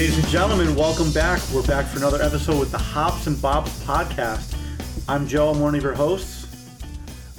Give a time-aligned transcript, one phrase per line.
[0.00, 1.42] All right, ladies and gentlemen, welcome back.
[1.52, 4.56] We're back for another episode with the Hops and Bops podcast.
[5.06, 5.50] I'm Joe.
[5.50, 6.46] I'm one of your hosts.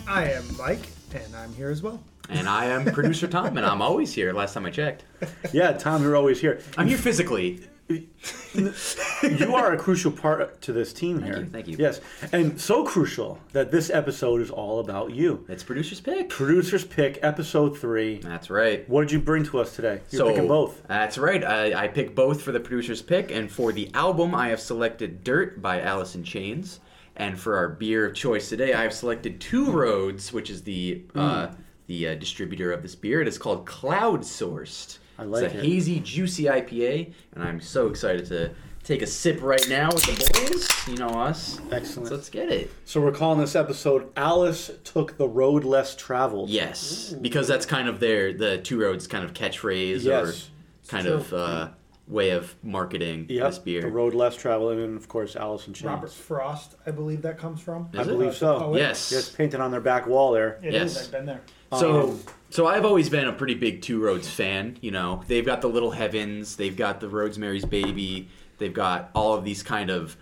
[0.07, 1.99] I am Mike, and I'm here as well.
[2.29, 4.31] And I am producer Tom, and I'm always here.
[4.31, 5.05] Last time I checked,
[5.51, 6.61] Yeah, Tom, you're always here.
[6.77, 7.61] I'm here physically.
[7.89, 11.39] You are a crucial part to this team here.
[11.39, 11.77] you, thank you.
[11.77, 15.45] Yes, and so crucial that this episode is all about you.
[15.49, 16.29] It's producer's pick.
[16.29, 18.19] Producers pick episode three.
[18.19, 18.87] That's right.
[18.89, 20.01] What did you bring to us today?
[20.09, 20.85] You're so picking both.
[20.87, 21.43] That's right.
[21.43, 25.23] I, I picked both for the producer's pick, and for the album, I have selected
[25.23, 26.79] "Dirt" by Alice in Chains.
[27.17, 31.03] And for our beer of choice today, I have selected Two Roads, which is the
[31.13, 31.49] uh,
[31.87, 33.21] the uh, distributor of this beer.
[33.21, 34.97] It is called Cloud Sourced.
[35.17, 35.63] I like it's a it.
[35.65, 38.51] hazy, juicy IPA, and I'm so excited to
[38.83, 40.87] take a sip right now with the boys.
[40.87, 41.59] You know us.
[41.71, 42.09] Excellent.
[42.09, 42.71] So let's get it.
[42.85, 47.87] So we're calling this episode "Alice Took the Road Less Traveled." Yes, because that's kind
[47.87, 50.49] of their the two roads kind of catchphrase Yes.
[50.85, 51.15] or kind true.
[51.15, 51.69] of uh,
[52.07, 53.47] way of marketing Yep.
[53.49, 53.81] this beer.
[53.81, 55.85] The road less traveled, and then of course Alice in Chains.
[55.85, 57.89] Robert Frost, I believe that comes from.
[57.93, 58.07] I it?
[58.07, 58.59] believe so.
[58.59, 58.79] poet.
[58.79, 59.29] Yes.
[59.29, 60.59] Painted on their back wall there.
[60.61, 60.95] It is.
[60.95, 61.05] Yes.
[61.05, 61.41] I've been there.
[61.77, 64.77] So Um, so I've always been a pretty big Two Roads fan.
[64.81, 69.33] You know, they've got the Little Heavens, they've got the Rosemary's Baby, they've got all
[69.35, 70.17] of these kind of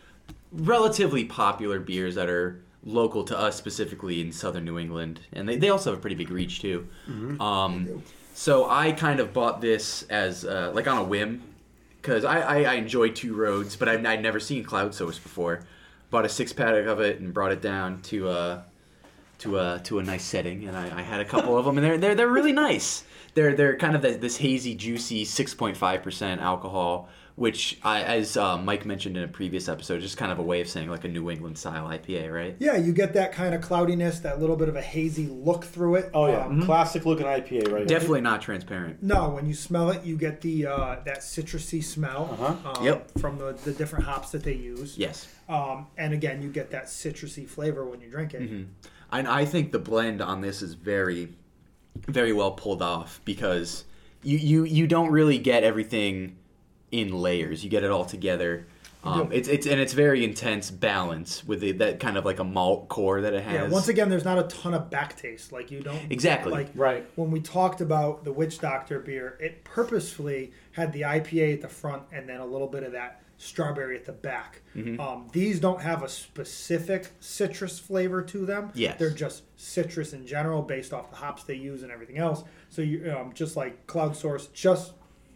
[0.52, 5.58] relatively popular beers that are local to us specifically in southern New England, and they,
[5.58, 6.88] they also have a pretty big reach too.
[7.40, 11.42] Um, so I kind of bought this as uh, like on a whim
[12.10, 15.62] because I, I, I enjoy Two Roads, but I've, I'd never seen Cloud Source before.
[16.10, 18.62] Bought a six pack of it and brought it down to uh,
[19.40, 21.86] to a to a nice setting, and I, I had a couple of them, and
[21.86, 23.04] they're they're they're really nice.
[23.36, 28.02] They're they're kind of the, this hazy, juicy, six point five percent alcohol, which I,
[28.04, 30.90] as uh, Mike mentioned in a previous episode, just kind of a way of saying
[30.90, 32.56] like a New England style IPA, right?
[32.60, 35.96] Yeah, you get that kind of cloudiness, that little bit of a hazy look through
[35.96, 36.10] it.
[36.14, 37.86] Oh yeah, Um, classic looking IPA right here.
[37.86, 39.02] Definitely not transparent.
[39.02, 42.72] no, when you smell it, you get the uh, that citrusy smell Uh-huh.
[42.78, 43.12] um, Yep.
[43.20, 44.98] from the, the different hops that they use.
[44.98, 48.42] Yes, Um, and again, you get that citrusy flavor when you drink it.
[48.42, 48.64] Mm-hmm.
[49.14, 51.30] and I think the blend on this is very,
[52.06, 53.86] very well pulled off because
[54.24, 56.36] you you you don't really get everything
[56.92, 57.64] in layers.
[57.64, 58.68] You get it all together.
[59.02, 59.34] Um, do.
[59.36, 62.90] it's it's and it's very intense balance with the, that kind of like a malt
[62.90, 63.54] core that it has.
[63.54, 65.54] Yeah, once again, there's not a ton of back taste.
[65.54, 66.52] Like you don't Exactly.
[66.52, 67.06] like Right.
[67.16, 71.70] when we talked about the Witch Doctor beer, it purposefully had the IPA at the
[71.70, 74.62] front and then a little bit of that strawberry at the back.
[74.76, 75.00] Mm-hmm.
[75.00, 78.70] Um, these don't have a specific citrus flavor to them.
[78.74, 79.00] Yes.
[79.00, 82.44] they're just citrus in general, based off the hops they use and everything else.
[82.70, 84.92] So you um, just like Cloud Source, just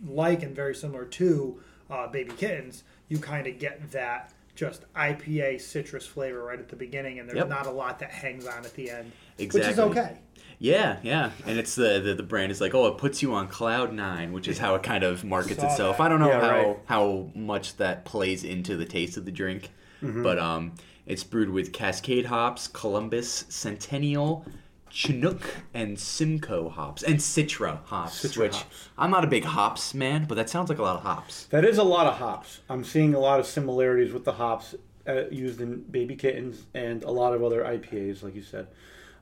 [0.05, 4.31] like and very similar to uh, Baby Kittens, you kind of get that.
[4.55, 7.49] Just IPA citrus flavor right at the beginning, and there's Yep.
[7.49, 9.83] not a lot that hangs on at the end, which is Exactly.
[9.83, 10.17] okay.
[10.59, 13.47] Yeah, yeah, and it's the, the the brand is like, oh, it puts you on
[13.47, 15.97] cloud nine, which is how it kind of markets Saw itself.
[15.97, 16.03] that.
[16.03, 16.77] I don't know Yeah, how right.
[16.85, 19.71] how much that plays into the taste of the drink,
[20.03, 20.21] Mm-hmm.
[20.21, 20.73] but um,
[21.07, 24.45] it's brewed with Cascade hops, Columbus, Centennial,
[24.93, 25.41] Chinook,
[25.73, 28.23] and Simcoe hops, and Citra hops.
[28.23, 28.89] Citra which hops.
[28.95, 31.45] I'm not a big hops man, but that sounds like a lot of hops.
[31.45, 32.59] That is a lot of hops.
[32.69, 34.75] I'm seeing a lot of similarities with the hops
[35.07, 38.67] uh, used in Baby Kittens and a lot of other IPAs, like you said.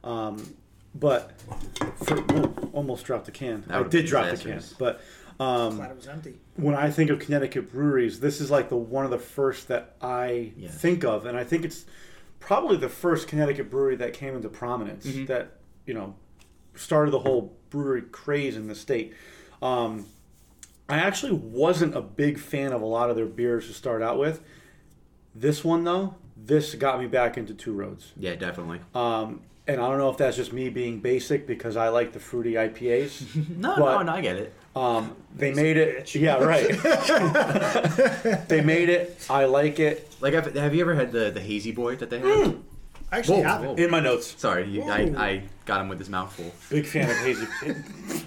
[0.04, 0.56] Um,
[0.94, 1.32] but
[2.04, 3.64] for, whoa, almost dropped the can.
[3.70, 5.00] I did been drop the can, but
[5.40, 6.34] um, Glad it was empty.
[6.58, 9.96] when I think of Connecticut breweries, this is like the one of the first that
[10.02, 10.76] I Yes.
[10.76, 11.86] think of, and I think it's
[12.42, 15.26] probably the first Connecticut brewery that came into prominence Mm-hmm.
[15.28, 15.54] that
[15.86, 16.16] you know
[16.76, 19.14] started the whole brewery craze in the state.
[19.62, 20.06] Um,
[20.90, 24.18] I actually wasn't a big fan of a lot of their beers to start out
[24.20, 24.42] with.
[25.34, 28.12] This one though, this got me back into Two Roads.
[28.18, 28.82] Yeah, definitely.
[28.94, 32.20] Um, and I don't know if that's just me being basic because I like the
[32.20, 33.48] fruity IPAs.
[33.58, 34.54] No, but- no, no, I get it.
[34.76, 36.16] Um, they made it.
[36.16, 36.70] Yeah, right.
[38.48, 39.26] they made it.
[39.30, 40.10] I like it.
[40.22, 42.56] Like, have, have you ever had the the hazy boy that they have?
[43.12, 43.80] I actually Whoa, have it.
[43.80, 46.52] In my notes, Sorry, you, I, I got him with his mouth full.
[46.70, 47.48] big fan of hazy.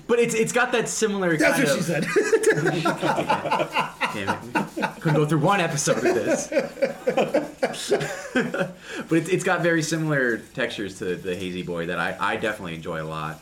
[0.06, 1.36] But it's it's got that similar.
[1.36, 2.04] That's kind what of, she said.
[4.14, 4.40] Damn it.
[5.00, 6.46] Couldn't go through one episode of this.
[9.08, 12.74] but it's, it's got very similar textures to the Hazy Boy that I, I definitely
[12.74, 13.40] enjoy a lot.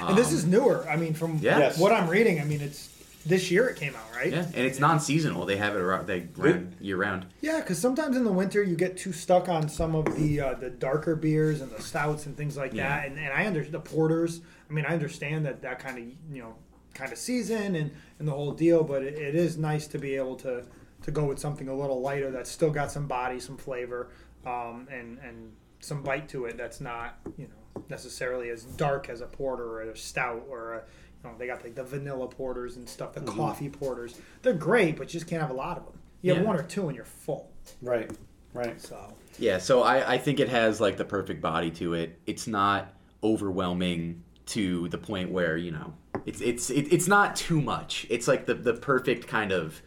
[0.00, 0.84] and this is um, newer.
[0.88, 1.58] I mean, from Yeah.
[1.58, 1.78] Yes.
[1.78, 2.89] what I'm reading, I mean, it's
[3.26, 4.32] this year it came out, right?
[4.32, 5.44] Yeah, and it's non-seasonal.
[5.46, 7.26] They have it around, they run year round.
[7.40, 10.54] Yeah, because sometimes in the winter you get too stuck on some of the uh,
[10.54, 12.88] the darker beers and the stouts and things like Yeah.
[12.88, 13.08] that.
[13.08, 14.40] And, and I understand the porters.
[14.68, 16.54] I mean, I understand that that kind of you know
[16.94, 18.82] kind of season and, and the whole deal.
[18.84, 20.64] But it, it is nice to be able to
[21.02, 24.08] to go with something a little lighter that's still got some body, some flavor,
[24.46, 26.56] um, and and some bite to it.
[26.56, 30.82] That's not you know necessarily as dark as a porter or a stout or a
[31.24, 33.26] You know, they got like the vanilla porters and stuff, Mm-hmm.
[33.26, 34.18] the coffee porters.
[34.42, 35.98] They're great, but you just can't have a lot of them.
[36.22, 36.48] You have Yeah.
[36.48, 37.50] one or two and you're full.
[37.82, 38.10] Right.
[38.54, 38.80] Right.
[38.80, 42.18] So Yeah, so I, I think it has like the perfect body to it.
[42.26, 45.92] It's not overwhelming to the point where you know
[46.26, 48.06] it's it's it, it's not too much.
[48.10, 49.80] It's like the the perfect kind of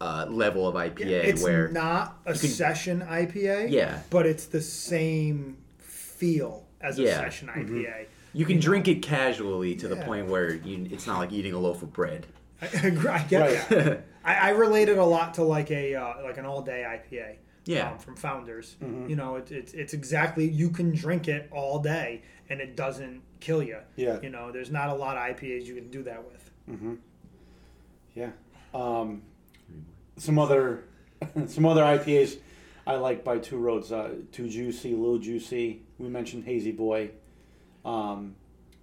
[0.00, 3.70] uh, level of IPA it's where not a can- session IPA.
[3.70, 4.00] Yeah.
[4.10, 7.16] But it's the same feel as a Yeah.
[7.18, 8.06] session IPA.
[8.34, 11.58] You can drink it casually to the point where you, it's not like eating a
[11.58, 12.26] loaf of bread.
[12.60, 13.68] I, I get Right.
[13.68, 14.04] that.
[14.24, 17.36] I, I relate it a lot to like a uh, like an all day IPA.
[17.66, 17.92] Yeah.
[17.92, 19.08] Um, from Founders, Mm-hmm.
[19.08, 23.22] you know, it, it's it's exactly you can drink it all day and it doesn't
[23.40, 23.78] kill you.
[23.96, 24.20] Yeah.
[24.20, 26.50] You know, there's not a lot of IPAs you can do that with.
[28.14, 28.30] Yeah.
[28.72, 29.22] Um,
[30.16, 30.84] some other
[31.46, 32.38] some other IPAs
[32.86, 33.92] I like by Two Roads.
[33.92, 35.82] Uh, Two Juicy, Little Juicy.
[35.98, 37.10] We mentioned Hazy Boy.
[37.84, 38.36] Um,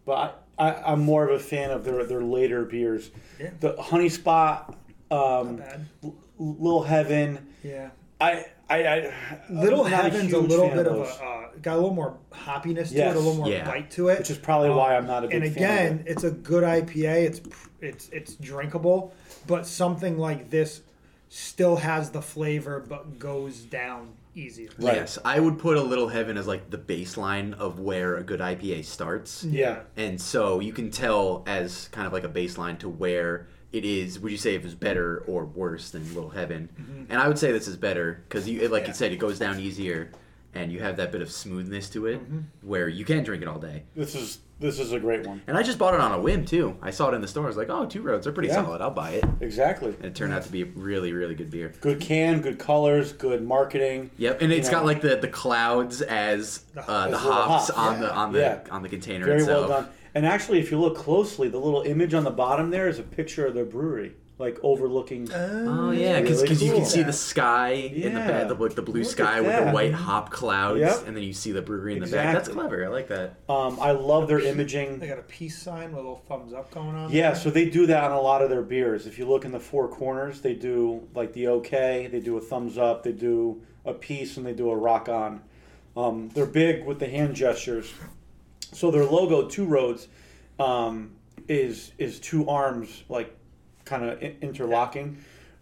[0.06, 3.12] but I, I, I'm more of a fan of their their later beers.
[3.40, 3.50] Yeah.
[3.60, 4.76] The Honey Spot,
[5.10, 5.62] um,
[6.04, 7.48] L- Little Heaven.
[7.64, 7.90] Yeah.
[8.20, 9.14] I, I, I
[9.50, 12.90] Little Heaven's a huge little bit of those, a uh, got a little more hoppiness
[12.90, 13.66] to it, a little more Yeah.
[13.66, 14.20] bite to it.
[14.20, 15.64] which is probably why I'm not a big and fan.
[15.64, 16.12] of again, it.
[16.12, 17.24] it's a good IPA.
[17.26, 17.42] It's
[17.82, 19.14] it's it's drinkable,
[19.48, 20.82] but something like this
[21.30, 24.70] still has the flavor, but goes down easier.
[24.80, 24.96] Right.
[24.96, 28.40] Yes, I would put a Little Heaven as like the baseline of where a good
[28.40, 29.44] IPA starts.
[29.44, 29.82] yeah.
[29.98, 34.20] And so you can tell as kind of like a baseline to where it is.
[34.20, 36.70] Would you say if it's better or worse than Little Heaven?
[36.80, 37.04] Mm-hmm.
[37.12, 38.88] And I would say this is better because you, like Yeah.
[38.90, 40.12] you said, it goes down easier,
[40.54, 42.20] and you have that bit of smoothness to it
[42.62, 43.84] where you can drink it all day.
[43.96, 45.42] This is this is a great one.
[45.48, 46.78] And I just bought it on a whim too.
[46.84, 47.46] I saw it in the store.
[47.46, 48.64] I was like, oh, two roads are pretty Yeah.
[48.64, 48.80] solid.
[48.80, 49.24] I'll buy it.
[49.40, 49.90] Exactly.
[49.96, 51.74] And it turned out to be a really, really good beer.
[51.82, 54.12] Good can, good colors, good marketing.
[54.18, 57.70] Yep, and it's You got like the, the clouds as The- uh, the hops hops,
[57.72, 58.60] on the on the Yeah.
[58.70, 59.68] on the container Very itself.
[59.70, 59.90] well done.
[60.14, 63.04] And actually, if you look closely, the little image on the bottom there is a
[63.04, 64.12] picture of their brewery,
[64.42, 65.32] like overlooking.
[65.32, 68.28] Oh yeah, because really you can see the sky in the Yeah.
[68.28, 71.08] back, the, like the blue Look sky with the white hop clouds, Yep.
[71.08, 72.34] and then you see the brewery in the back.
[72.34, 72.84] That's clever.
[72.84, 73.36] I like that.
[73.48, 75.00] Um, I love their imaging.
[75.00, 77.12] They got a peace sign with a little thumbs up going on.
[77.12, 77.36] Yeah, there.
[77.40, 79.06] so they do that on a lot of their beers.
[79.08, 82.42] If you look in the four corners, they do like the OK, they do a
[82.42, 85.42] thumbs up, they do a peace, and they do a rock on.
[85.96, 87.94] Um, they're big with the hand gestures.
[88.74, 90.08] So their logo, Two Roads,
[90.60, 91.12] um,
[91.48, 93.36] is is two arms like
[93.92, 95.18] kind of interlocking.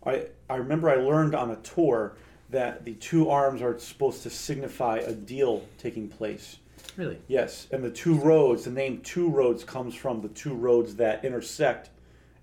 [0.05, 2.13] I I remember I learned on a tour
[2.51, 6.57] that the two arms are supposed to signify a deal taking place.
[6.95, 7.17] Really?
[7.27, 11.23] Yes, and the two roads, the name Two Roads comes from the two roads that
[11.25, 11.89] intersect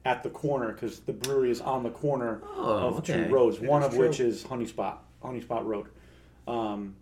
[0.05, 3.25] at the corner because the brewery is on the corner Oh, of okay.
[3.25, 5.87] two roads, one of which is Honey Spot, Honey Spot Road.
[6.49, 6.97] Um,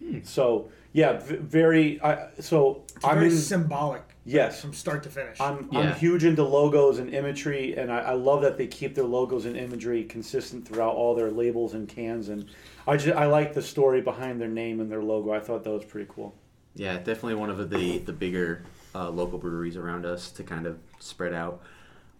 [0.00, 0.18] Hmm.
[0.22, 2.00] So yeah, v- very.
[2.00, 3.36] I, so I'm very in.
[3.36, 5.40] symbolic Yes, from start to finish.
[5.40, 5.78] I'm, Yeah.
[5.80, 9.46] I'm huge into logos and imagery, and I, I love that they keep their logos
[9.46, 12.28] and imagery consistent throughout all their labels and cans.
[12.28, 12.44] And
[12.86, 15.32] I just I like the story behind their name and their logo.
[15.32, 16.34] I thought that was pretty cool.
[16.74, 18.62] Yeah, definitely one of the the bigger
[18.94, 21.62] uh, local breweries around us to kind of spread out.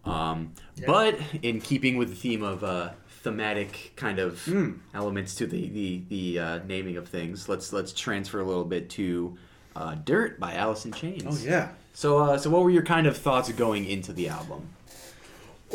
[0.05, 0.87] Um, Yeah.
[0.87, 2.91] But in keeping with the theme of uh,
[3.23, 4.79] thematic kind of Mm.
[4.95, 8.89] elements to the the, the uh, naming of things, let's let's transfer a little bit
[8.91, 9.37] to
[9.77, 11.25] uh, "Dirt" by Alice in Chains.
[11.45, 11.69] Oh yeah.
[11.93, 14.69] So, uh, so what were your kind of thoughts going into the album?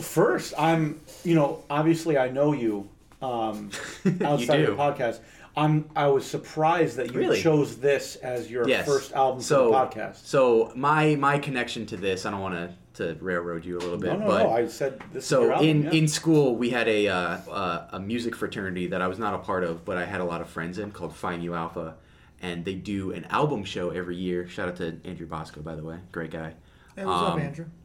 [0.02, 2.90] First, I'm, you know, obviously I know you
[3.22, 3.70] um,
[4.24, 4.72] outside do.
[4.72, 5.20] of the podcast.
[5.56, 7.42] I'm, I was surprised that you Really?
[7.42, 8.88] chose this as your Yes.
[8.88, 10.26] first album so, for the podcast.
[10.26, 13.98] So my my connection to this, I don't want to to railroad you a little
[13.98, 14.52] bit, No, no, but no.
[14.54, 15.24] I said this.
[15.24, 15.92] is so album, in yeah.
[15.92, 19.40] in school we had a uh, uh, a music fraternity that I was not a
[19.40, 21.96] part of, but I had a lot of friends in called Phi Mu Alpha,
[22.44, 24.48] and they do an album show every year.
[24.48, 26.54] Shout out to Andrew Bosco, by the way, great guy.
[26.96, 27.66] hey, what's up, um, Andrew?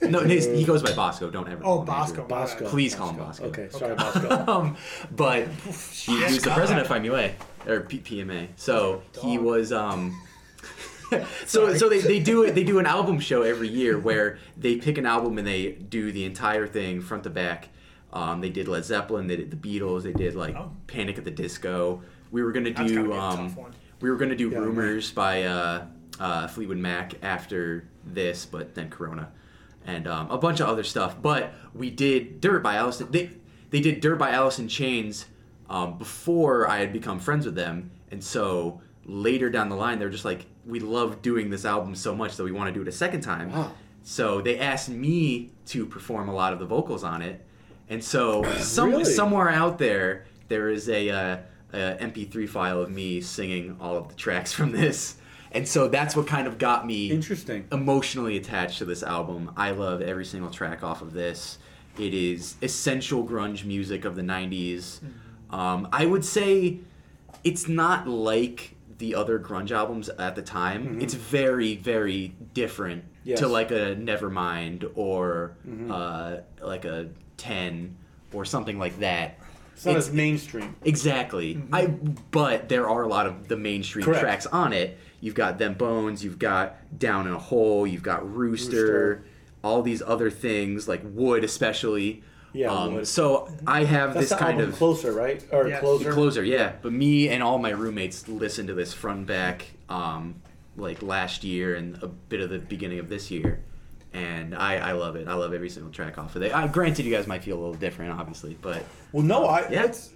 [0.00, 1.28] No, his, he goes by Bosco.
[1.30, 1.62] Don't ever.
[1.62, 2.16] Oh, call him Andrew.
[2.16, 2.26] Bosco.
[2.26, 2.68] Bosco.
[2.70, 3.44] Please call him Bosco.
[3.48, 4.44] Okay, sorry, Bosco.
[4.48, 4.76] Um,
[5.14, 5.46] but
[5.92, 7.34] he, he was the president of Phi
[7.70, 8.48] or P- PMA.
[8.56, 9.70] So he was.
[9.70, 10.18] Um,
[11.46, 12.54] so so they, they do it.
[12.54, 16.12] They do an album show every year where they pick an album and they do
[16.12, 17.68] the entire thing front to back.
[18.12, 19.26] Um, they did Led Zeppelin.
[19.26, 20.02] They did the Beatles.
[20.02, 20.72] They did like Oh.
[20.86, 22.02] Panic at the Disco.
[22.30, 23.04] We were gonna That's gotta do.
[23.08, 23.74] be a Um, tough one.
[24.00, 24.58] We were gonna do Yeah.
[24.58, 25.86] Rumors by uh,
[26.20, 29.30] uh, Fleetwood Mac after this, but then Corona,
[29.86, 31.20] and um, a bunch of other stuff.
[31.20, 32.98] But we did Dirt by Alice.
[32.98, 33.30] They
[33.70, 35.26] they did Dirt by in Chains
[35.68, 40.10] um, before I had become friends with them, and so later down the line, they're
[40.10, 42.88] just like, we love doing this album so much that we want to do it
[42.88, 43.50] a second time.
[43.52, 43.72] Wow.
[44.02, 47.44] So they asked me to perform a lot of the vocals on it,
[47.88, 49.04] and so some Really?
[49.04, 51.36] somewhere out there there is a, uh,
[51.72, 55.16] a MP3 file of me singing all of the tracks from this,
[55.52, 57.66] and so that's what kind of got me Interesting.
[57.72, 59.50] emotionally attached to this album.
[59.56, 61.58] I love every single track off of this.
[61.98, 65.00] It is essential grunge music of the 90s.
[65.50, 66.78] Um, I would say
[67.44, 71.00] it's not like the other grunge albums at the time.
[71.00, 73.40] It's very, very different Yes.
[73.40, 75.56] to like a Nevermind or
[75.90, 77.96] uh, like a 10
[78.32, 79.38] or something like that.
[79.78, 80.74] It's not It's- as mainstream.
[80.84, 81.62] Exactly.
[81.72, 81.86] I
[82.32, 84.20] but there are a lot of the mainstream Correct.
[84.20, 84.98] tracks on it.
[85.20, 89.24] You've got Them Bones, you've got Down in a Hole, you've got Rooster, Rooster.
[89.62, 92.24] all these other things like Wood especially.
[92.52, 93.06] Yeah, Um, Wood.
[93.06, 95.44] so I have That's this the kind album of closer, right?
[95.52, 95.78] Or Yes.
[95.78, 96.12] closer.
[96.12, 96.72] closer, yeah.
[96.82, 100.34] But me and all my roommates listened to this front and back um,
[100.76, 103.60] like last year and a bit of the beginning of this year.
[104.12, 105.28] And I, I love it.
[105.28, 106.54] I love every single track off of it.
[106.54, 109.68] I, granted, you guys might feel a little different, obviously, but Well, no, I.
[109.70, 109.84] Yeah.
[109.84, 110.10] It's,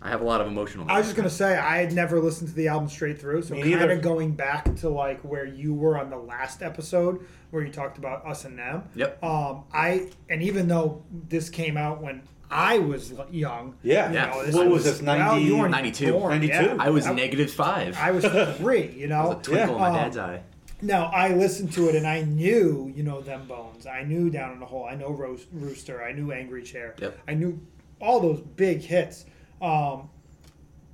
[0.00, 0.86] I have a lot of emotional.
[0.88, 3.54] I was just gonna say I had never listened to the album straight through, so
[3.54, 7.64] Me kind of going back to like where you were on the last episode where
[7.64, 8.84] you talked about us and them.
[8.94, 9.22] Yep.
[9.24, 14.08] Um, I and even though this came out when I was young, Yeah.
[14.08, 14.26] you Yeah.
[14.52, 16.12] know, What was this, 90 you weren't 92.
[16.12, 16.54] born, 92?
[16.54, 16.76] yeah.
[16.78, 17.98] I was I, negative five.
[18.00, 18.24] I was
[18.58, 19.32] three, you know.
[19.32, 20.42] a twinkle in my dad's eye.
[20.80, 23.86] Now I listened to it and I knew, you know, them bones.
[23.86, 24.86] I knew Down in the Hole.
[24.86, 26.02] I know Rooster.
[26.02, 26.94] I knew Angry Chair.
[27.00, 27.18] Yep.
[27.26, 27.60] I knew
[28.00, 29.24] all those big hits,
[29.60, 30.08] um,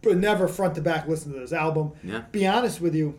[0.03, 1.93] but never front to back listen to this album.
[2.03, 2.23] Yeah.
[2.33, 3.19] Be honest with you,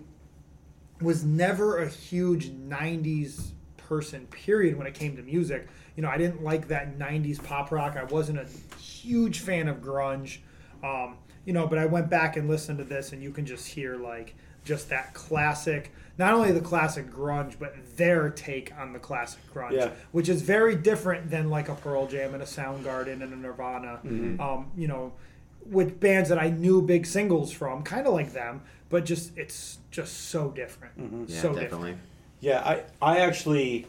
[1.01, 4.25] was never a huge '90s person.
[4.27, 4.77] Period.
[4.77, 7.95] When it came to music, you know, I didn't like that '90s pop rock.
[7.95, 10.39] I wasn't a huge fan of grunge.
[10.83, 13.67] Um, you know, but I went back and listened to this, and you can just
[13.67, 15.93] hear like just that classic.
[16.17, 19.91] Not only the classic grunge, but their take on the classic grunge, Yeah.
[20.11, 23.99] which is very different than like a Pearl Jam and a Soundgarden and a Nirvana.
[24.03, 24.41] Mm-hmm.
[24.41, 25.13] Um, you know,
[25.65, 29.79] with bands that I knew big singles from, kind of like them, but just it's
[29.91, 30.97] just so different.
[30.99, 31.25] Mm-hmm.
[31.27, 31.91] Yeah, so definitely.
[31.91, 31.99] different.
[32.39, 33.87] Yeah, I, I actually,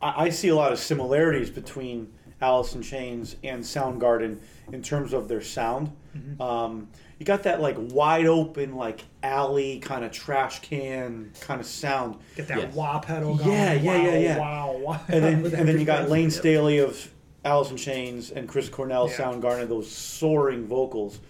[0.00, 4.38] I, I see a lot of similarities between Alice in Chains and Soundgarden
[4.72, 5.92] in terms of their sound.
[6.16, 6.42] Mm-hmm.
[6.42, 11.66] Um, you got that like wide open, like alley kind of trash can kind of
[11.66, 12.74] sound, Get that Yes.
[12.74, 13.50] wah pedal going.
[13.50, 14.38] Yeah, yeah, wow, yeah, yeah.
[14.38, 15.00] Wow, wow.
[15.08, 16.10] and then and then you got.
[16.10, 17.10] Layne Staley of
[17.44, 19.16] Alice in Chains and Chris Cornell Yeah.
[19.16, 21.20] Soundgarden, those soaring vocals.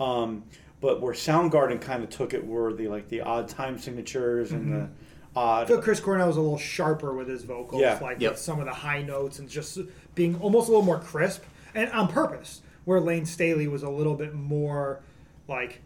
[0.00, 0.44] Um,
[0.80, 4.72] but where Soundgarden kind of took it were the like the odd time signatures and
[4.72, 4.88] the
[5.34, 5.64] odd.
[5.64, 7.98] I feel Chris Cornell was a little sharper with his vocals, Yeah.
[8.02, 8.32] like Yep.
[8.32, 9.78] with some of the high notes and just
[10.14, 11.42] being almost a little more crisp
[11.74, 12.62] and on purpose.
[12.84, 15.00] Where Layne Staley was a little bit more
[15.52, 15.80] like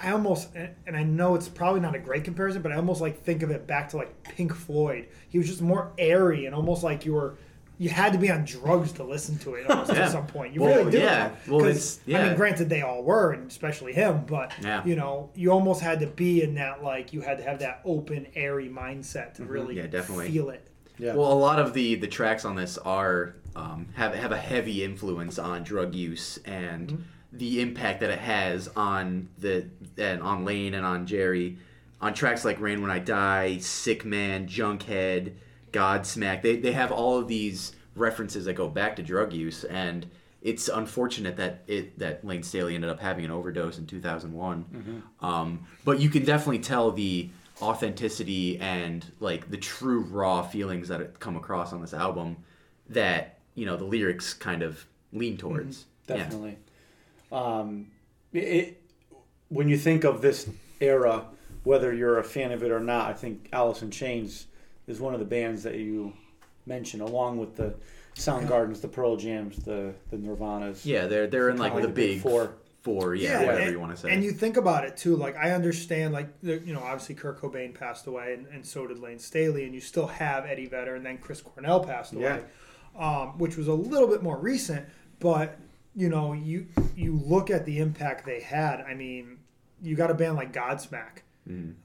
[0.00, 0.48] I almost
[0.86, 3.50] and I know it's probably not a great comparison, but I almost like think of
[3.50, 5.08] it back to like Pink Floyd.
[5.28, 7.36] He was just more airy and almost like you were
[7.78, 10.04] you had to be on drugs to listen to it almost Yeah.
[10.06, 10.54] at some point.
[10.54, 11.02] You Well, really did.
[11.02, 11.30] yeah.
[11.46, 14.82] Well, 'Cause, it's- I mean, granted they all were, and especially him, but Yeah.
[14.86, 17.82] you know, you almost had to be in that like you had to have that
[17.84, 19.84] open, airy mindset to really Mm-hmm.
[19.84, 20.30] Yeah, definitely.
[20.30, 20.66] feel it.
[20.98, 21.14] yeah.
[21.14, 24.82] Well, a lot of the the tracks on this are um, have have a heavy
[24.82, 27.02] influence on drug use and Mm-hmm.
[27.36, 31.58] The impact that it has on the and on Layne and on Jerry.
[32.00, 35.32] On tracks like Rain When I Die, Sick Man, Junkhead,
[35.72, 40.06] Godsmack, they they have all of these references that go back to drug use and
[40.42, 45.02] it's unfortunate that it that Layne Staley ended up having an overdose in 2001.
[45.20, 51.00] Um, but you can definitely tell the authenticity and like the true raw feelings that
[51.00, 52.36] it come across on this album
[52.90, 55.86] that you know the lyrics kind of lean towards.
[56.08, 56.18] Yeah.
[56.18, 56.58] Definitely.
[57.32, 57.88] Um,
[58.32, 58.82] it,
[59.48, 60.48] when you think of this
[60.80, 61.24] era,
[61.64, 64.46] whether you're a fan of it or not, I think Alice in Chains
[64.86, 66.12] is one of the bands that you
[66.66, 67.74] mention, along with the
[68.14, 70.84] Soundgardens, the Pearl Jams, the the Nirvanas.
[70.84, 72.54] Yeah, they're they're in like Kinda the big four.
[72.82, 74.12] four, yeah, whatever and, you want to say.
[74.12, 77.40] And you think about it too, like I understand, like the, you know, obviously Kurt
[77.40, 80.94] Cobain passed away, and, and so did Layne Staley, and you still have Eddie Vedder,
[80.94, 82.44] and then Chris Cornell passed away,
[82.96, 84.86] um, which was a little bit more recent.
[85.18, 85.58] But
[85.96, 88.80] you know, you you look at the impact they had.
[88.82, 89.38] I mean,
[89.82, 91.22] you got a band like Godsmack.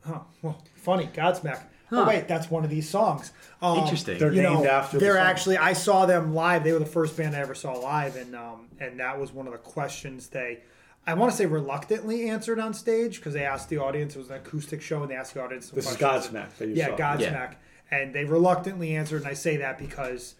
[0.05, 0.19] Huh.
[0.41, 1.61] Well, funny, Godsmack.
[1.93, 3.31] Oh wait, that's one of these songs.
[3.61, 4.17] Um, Interesting.
[4.17, 5.25] They're you named know, after the They're song.
[5.25, 5.57] actually.
[5.57, 6.63] I saw them live.
[6.63, 9.45] They were the first band I ever saw live, and um, and that was one
[9.47, 10.59] of the questions they.
[11.05, 14.15] I want to say reluctantly answered on stage because they asked the audience.
[14.15, 15.67] It was an acoustic show, and they asked the audience.
[15.67, 15.97] Some This is.
[15.97, 16.97] Godsmack that you Yeah, saw.
[16.97, 17.55] Godsmack,
[17.91, 19.21] and they reluctantly answered.
[19.23, 20.35] And I say that because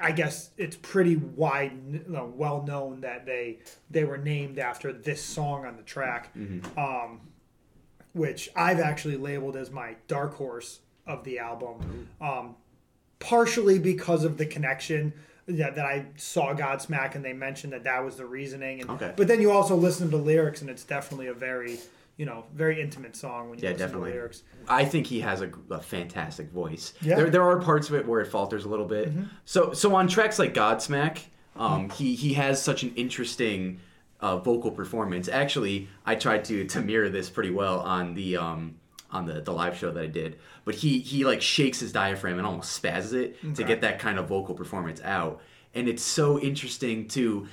[0.00, 3.58] I guess it's pretty wide, you know, well known that they
[3.90, 6.30] they were named after this song on the track,
[6.76, 7.20] um,
[8.12, 12.56] which I've actually labeled as my dark horse of the album, um,
[13.20, 15.12] partially because of the connection
[15.46, 18.80] that, that I saw Godsmack and they mentioned that that was the reasoning.
[18.82, 19.12] And, Okay.
[19.16, 21.78] But then you also listen to lyrics and it's definitely a very
[22.16, 24.10] you know, very intimate song when you Yeah, listen definitely.
[24.10, 24.42] to the lyrics.
[24.68, 26.94] I think he has a, a fantastic voice.
[27.00, 27.12] Yeah.
[27.12, 27.20] Mm-hmm.
[27.22, 29.12] There, there are parts of it where it falters a little bit.
[29.44, 31.18] So, so on tracks like Godsmack,
[31.56, 33.80] um, he he has such an interesting
[34.20, 35.28] uh, vocal performance.
[35.28, 38.76] Actually, I tried to to mirror this pretty well on the um,
[39.10, 40.38] on the, the live show that I did.
[40.64, 44.18] But he he like shakes his diaphragm and almost spazzes it to get that kind
[44.18, 45.40] of vocal performance out.
[45.74, 47.46] And it's so interesting to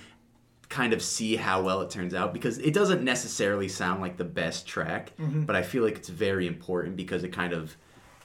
[0.69, 4.23] kind of see how well it turns out because it doesn't necessarily sound like the
[4.23, 5.43] best track, Mm-hmm.
[5.43, 7.75] but I feel like it's very important because it kind of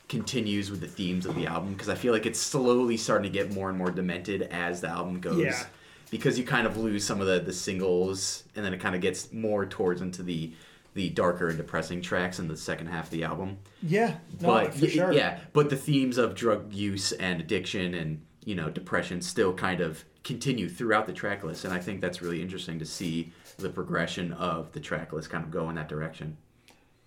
[0.08, 3.38] continues with the themes of the album because I feel like it's slowly starting to
[3.38, 5.38] get more and more demented as the album goes.
[5.38, 5.64] Yeah.
[6.10, 9.02] Because you kind of lose some of the, the singles and then it kind of
[9.02, 10.52] gets more towards into the
[10.94, 13.58] the darker and depressing tracks in the second half of the album.
[13.82, 15.12] Yeah, no, but for sure.
[15.12, 19.80] yeah, but the themes of drug use and addiction and you know depression still kind
[19.82, 23.70] of continue throughout the track list, and I think that's really interesting to see the
[23.70, 26.36] progression of the track list kind of go in that direction.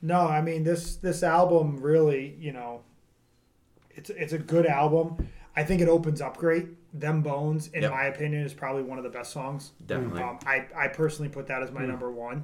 [0.02, 2.82] No, I mean this this album really, you know,
[3.92, 5.30] it's it's a good album.
[5.56, 6.66] I think it opens up great.
[6.94, 7.92] Them Bones, in Yep.
[7.92, 9.72] my opinion, is probably one of the best songs.
[9.86, 10.24] Definitely.
[10.24, 12.44] Um, I I personally put that as my number one.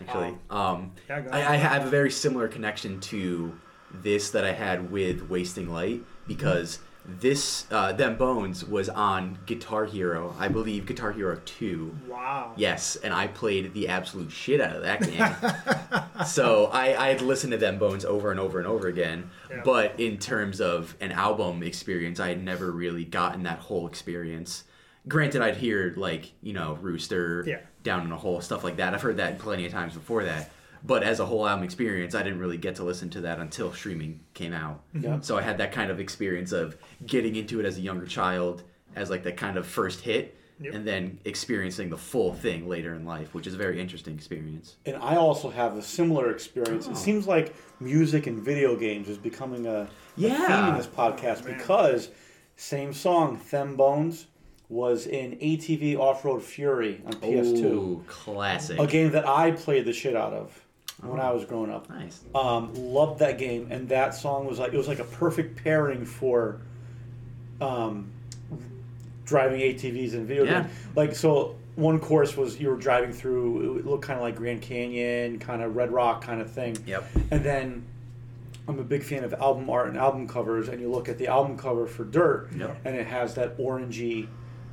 [0.00, 1.54] Actually, um, yeah, I.
[1.54, 3.56] I have a very similar connection to
[3.92, 9.84] this that I had with Wasting Light because this uh, them bones was on Guitar
[9.84, 11.94] Hero, I believe Guitar Hero two.
[12.08, 12.52] Wow.
[12.56, 16.24] Yes, and I played the absolute shit out of that game.
[16.26, 19.30] so I, I had listened to them bones over and over and over again.
[19.50, 19.60] Yeah.
[19.64, 24.64] But in terms of an album experience, I had never really gotten that whole experience.
[25.06, 27.60] Granted, I'd hear like you know Rooster, Yeah.
[27.82, 28.94] Down in a Hole, stuff like that.
[28.94, 30.50] I've heard that plenty of times before that.
[30.86, 33.72] But as a whole album experience, I didn't really get to listen to that until
[33.72, 34.82] streaming came out.
[34.92, 35.20] Yeah.
[35.20, 36.76] So I had that kind of experience of
[37.06, 38.62] getting into it as a younger child,
[38.94, 40.72] as like that kind of first hit, Yep.
[40.74, 44.76] and then experiencing the full thing later in life, which is a very interesting experience.
[44.86, 46.86] And I also have a similar experience.
[46.86, 46.92] Oh.
[46.92, 50.46] It seems like music and video games is becoming a, a Yeah.
[50.46, 51.58] theme in this podcast oh, man.
[51.58, 52.10] because
[52.56, 54.26] same song, Them Bones,
[54.68, 57.64] was in ATV Off Road Fury on PS2.
[57.64, 58.78] Ooh, classic.
[58.78, 60.63] A game that I played the shit out of
[61.06, 61.20] when.
[61.20, 61.88] I was growing up.
[61.90, 62.20] Nice.
[62.34, 66.04] Um, loved that game, and that song was like it was like a perfect pairing
[66.04, 66.60] for
[67.60, 68.10] um,
[69.24, 70.62] driving ATVs and video Yeah.
[70.62, 70.72] games.
[70.94, 73.78] Like so, one course was you were driving through.
[73.78, 76.76] It looked kind of like Grand Canyon, kind of Red Rock kind of thing.
[76.86, 77.04] Yep.
[77.30, 77.84] And then
[78.68, 81.26] I'm a big fan of album art and album covers, and you look at the
[81.28, 82.76] album cover for Dirt, Yep.
[82.84, 84.26] and it has that orangey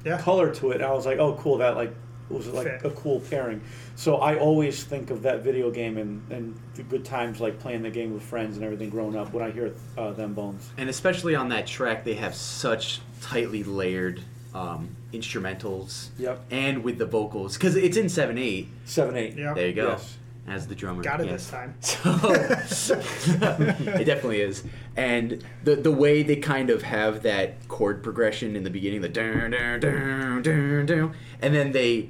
[0.06, 0.20] Yeah.
[0.20, 0.76] color to it.
[0.76, 1.58] And I was like, oh, cool.
[1.58, 1.94] That like
[2.32, 2.86] was like Fit.
[2.86, 3.62] a cool pairing.
[3.96, 7.84] So I always think of that video game and and the good times like playing
[7.84, 10.70] the game with friends and everything growing up when I hear uh, them bones.
[10.78, 14.22] And especially on that track, they have such tightly layered
[14.54, 16.10] um, instrumentals.
[16.18, 16.46] Yep.
[16.52, 18.68] And with the vocals, because it's in seven eight.
[18.86, 19.36] Seven eight.
[19.38, 19.54] Yeah.
[19.54, 19.90] There you go.
[19.90, 20.18] Yes.
[20.48, 21.04] As the drummer.
[21.04, 21.50] Got it yes.
[21.50, 21.76] this time.
[22.68, 24.64] So it definitely is,
[24.98, 29.10] and the the way they kind of have that chord progression in the beginning, the
[29.10, 32.10] dun dun dun dun dun, and then they pa-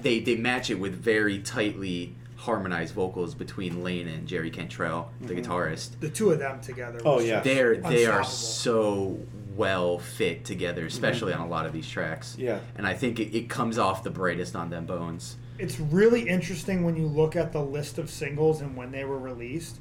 [0.00, 5.34] they they match it with very tightly harmonized vocals between Layne and Jerry Cantrell, the
[5.34, 5.52] mm-hmm.
[5.52, 6.00] guitarist.
[6.00, 7.00] The two of them together.
[7.04, 7.40] Oh, yeah.
[7.40, 9.18] They're they are so
[9.54, 11.42] well fit together, especially mm-hmm.
[11.42, 12.36] on a lot of these tracks.
[12.38, 12.60] Yeah.
[12.76, 15.36] and I think it, it comes off the brightest on them bones.
[15.58, 19.18] It's really interesting when you look at the list of singles and when they were
[19.18, 19.78] released.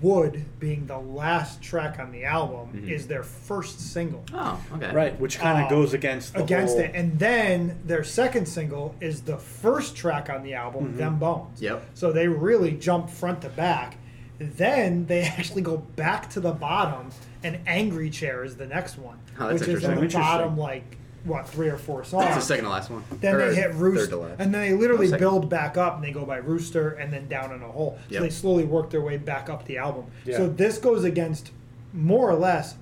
[0.00, 2.88] Wood being the last track on the album Mhm.
[2.88, 4.90] is their first single Oh, okay.
[4.94, 8.46] Right, which kind of Um, goes against the against whole, it, and then their second
[8.46, 10.96] single is the first track on the album, Mm-hmm.
[10.98, 11.84] "Them Bones." Yep.
[11.94, 13.98] So they really jump front to back.
[14.38, 17.10] Then they actually go back to the bottom,
[17.42, 20.96] and "Angry Chair" is the next one, Oh, that's which is in the bottom like
[21.24, 22.26] what three or four songs.
[22.26, 23.02] It's the second to last one.
[23.20, 24.40] Then Or they hit Third Rooster, to last.
[24.40, 25.20] and then they literally Oh, second.
[25.24, 27.98] build back up, and they go by Rooster, and then down in a hole.
[28.08, 28.22] So Yep.
[28.22, 30.04] they slowly work their way back up the album.
[30.24, 30.36] Yeah.
[30.36, 31.50] So this goes against
[31.92, 32.76] more or less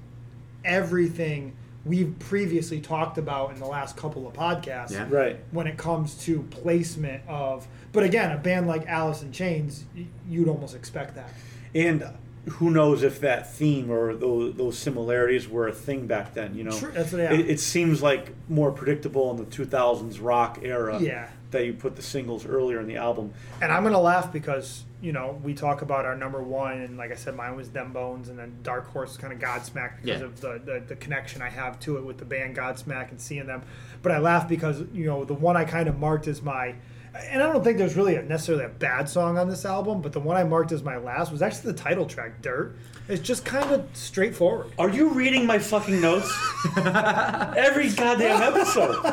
[0.65, 1.53] everything
[1.85, 4.93] we've previously talked about in the last couple of podcasts.
[4.93, 5.07] Yeah.
[5.11, 5.39] right.
[5.51, 9.85] When it comes to placement of, but again, a band like Alice in Chains,
[10.29, 11.31] you'd almost expect that.
[11.75, 12.05] And
[12.49, 16.55] who knows if that theme or those, those similarities were a thing back then?
[16.57, 17.33] You know, True, that's what- yeah.
[17.33, 20.99] it, it seems like more predictable in the 2000s rock era.
[21.01, 21.29] Yeah.
[21.53, 23.35] That you put the singles earlier in the album.
[23.61, 27.13] And I'm gonna laugh because you know we talk about our number one, and like
[27.13, 30.25] I said, mine was Them Bones, and then Dark Horse kind of Godsmack because Yeah.
[30.27, 33.47] of the, the the connection I have to it with the band Godsmack and seeing
[33.47, 33.65] them.
[34.01, 36.77] But I laugh because you know the one I kind of marked as my,
[37.15, 40.13] and I don't think there's really a, necessarily a bad song on this album, but
[40.13, 42.77] the one I marked as my last was actually the title track, Dirt.
[43.09, 44.73] It's just kind of straightforward.
[44.79, 46.33] Are you reading my fucking notes?
[46.77, 49.05] Every goddamn episode.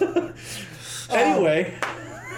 [1.10, 1.74] anyway,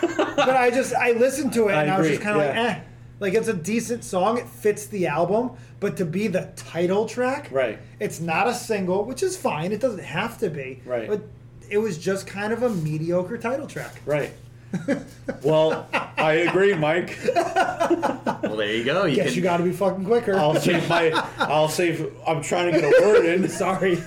[0.00, 2.62] but I just I listened to it I and I was just kind of yeah.
[2.62, 2.80] like, eh.
[3.20, 4.38] Like it's a decent song.
[4.38, 7.78] It fits the album, but to be the title track, Right.
[8.00, 9.72] It's not a single, which is fine.
[9.72, 10.82] It doesn't have to be.
[10.84, 11.08] Right.
[11.08, 11.22] But
[11.70, 14.00] it was just kind of a mediocre title track.
[14.06, 14.32] Right.
[15.42, 17.18] Well, I agree, Mike.
[17.24, 19.04] Well, there you go.
[19.04, 20.36] You Guess can, you got to be fucking quicker.
[20.36, 21.10] I'll save my.
[21.38, 22.12] I'll save.
[22.26, 23.48] I'm trying to get a word in.
[23.48, 24.00] Sorry.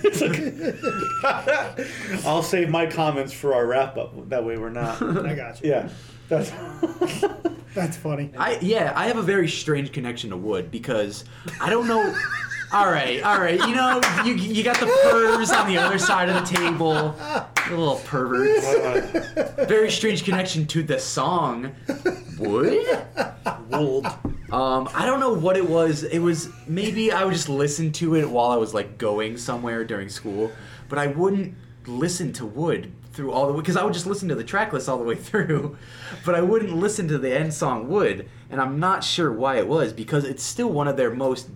[2.25, 4.29] I'll save my comments for our wrap up.
[4.29, 5.01] That way we're not.
[5.01, 5.71] I got you.
[5.71, 5.89] Yeah.
[6.29, 6.51] That's.
[7.73, 8.31] That's funny.
[8.37, 11.25] I yeah, I have a very strange connection to wood because
[11.59, 12.15] I don't know.
[12.71, 13.59] All right, all right.
[13.59, 17.15] You know, you you got the pervs on the other side of the table,
[17.69, 19.67] the little perverts.
[19.67, 21.75] Very strange connection to the song
[22.37, 22.85] wood.
[23.69, 24.05] Wold.
[24.51, 26.03] Um, I don't know what it was.
[26.03, 29.83] It was maybe I would just listen to it while I was like going somewhere
[29.83, 30.51] during school,
[30.87, 31.55] but I wouldn't
[31.87, 34.73] listen to Wood through all the way because I would just listen to the track
[34.73, 35.77] list all the way through,
[36.25, 39.67] but I wouldn't listen to the end song Wood, and I'm not sure why it
[39.67, 41.49] was because it's still one of their most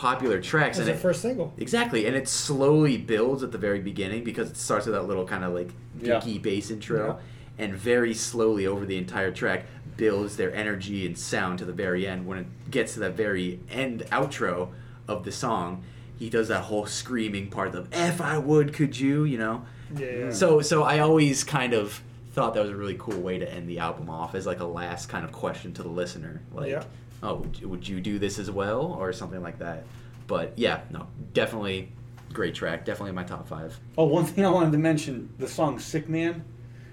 [0.00, 1.52] popular tracks, That's and the it, first single.
[1.58, 5.26] Exactly, and it slowly builds at the very beginning because it starts with that little
[5.26, 6.14] kind of like Yeah.
[6.20, 7.18] geeky bass intro,
[7.58, 9.66] and very slowly over the entire track
[9.98, 12.26] builds their energy and sound to the very end.
[12.26, 14.68] When it gets to that very end outro
[15.06, 15.82] of the song,
[16.18, 19.64] he does that whole screaming part of "If I would, could you?" You know.
[19.94, 20.24] Yeah, yeah.
[20.26, 20.32] Hmm.
[20.32, 22.00] So so I always kind of
[22.32, 24.64] thought that was a really cool way to end the album off as like a
[24.64, 26.84] last kind of question to the listener, like, Yeah.
[27.22, 29.84] "Oh, would you, do this as well?" or something like that.
[30.26, 31.90] But yeah, no, definitely
[32.32, 32.84] great track.
[32.84, 33.78] Definitely in my top five.
[33.98, 36.44] Oh, one thing I wanted to mention: the song "Sick Man"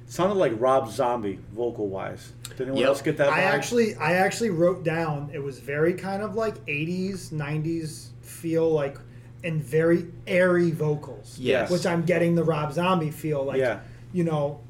[0.07, 2.31] sounded like Rob Zombie vocal wise.
[2.51, 2.87] Did anyone Yep.
[2.87, 3.29] else get that?
[3.29, 5.29] I actually, I actually wrote down.
[5.33, 8.97] It was very kind of like '80s, '90s feel, like,
[9.43, 11.37] and very airy vocals.
[11.39, 11.69] Yes.
[11.69, 13.43] which I'm getting the Rob Zombie feel.
[13.43, 13.79] Like, Yeah.
[14.13, 14.61] you know,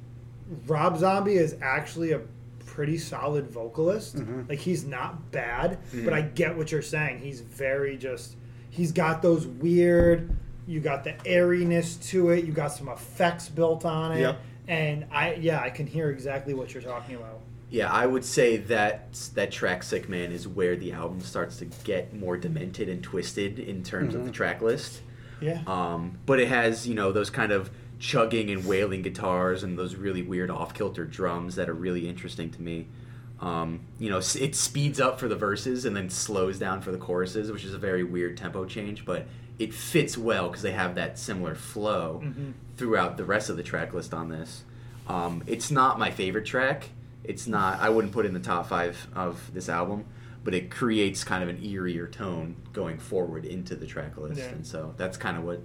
[0.65, 2.21] Rob Zombie is actually a
[2.77, 4.17] pretty solid vocalist.
[4.17, 4.43] Mm-hmm.
[4.47, 7.17] Like, he's not bad, but I get what you're saying.
[7.17, 8.35] He's very just.
[8.69, 10.37] He's got those weird.
[10.67, 12.45] You got the airiness to it.
[12.45, 14.19] You got some effects built on it.
[14.19, 14.41] Yep.
[14.67, 17.39] And I, yeah, I can hear exactly what you're talking about.
[17.71, 21.65] Yeah, I would say that that track "Sick Man" is where the album starts to
[21.83, 25.01] get more demented and twisted in terms of the track list.
[25.41, 25.63] Yeah.
[25.65, 29.95] Um, but it has, you know, those kind of chugging and wailing guitars and those
[29.95, 32.87] really weird off kilter drums that are really interesting to me.
[33.39, 36.97] Um, you know, it speeds up for the verses and then slows down for the
[36.97, 39.27] choruses, which is a very weird tempo change, but
[39.59, 42.23] it fits well because they have that similar flow
[42.77, 44.63] throughout the rest of the track list on this.
[45.07, 46.89] Um, it's not my favorite track.
[47.23, 50.05] It's not, I wouldn't put it in the top five of this album,
[50.43, 54.39] but it creates kind of an eerier tone going forward into the track list.
[54.39, 54.47] Yeah.
[54.47, 55.61] And so that's kind of what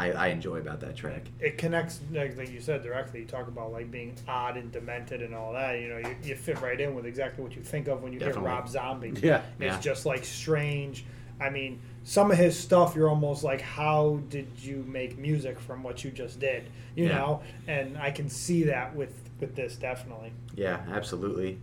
[0.00, 1.22] I, I enjoy about that track.
[1.40, 5.20] it connects like, like you said directly you talk about like being odd and demented
[5.22, 7.86] and all that you know you, you fit right in with exactly what you think
[7.88, 8.42] of when you Definitely.
[8.42, 9.42] hear rob zombie Yeah.
[9.58, 9.80] it's Yeah.
[9.80, 11.04] just like strange
[11.40, 15.82] i mean some of his stuff you're almost like how did you make music from
[15.82, 16.64] what you just did
[16.96, 17.16] you Yeah.
[17.18, 21.58] know and i can see that with with this definitely Yeah, absolutely.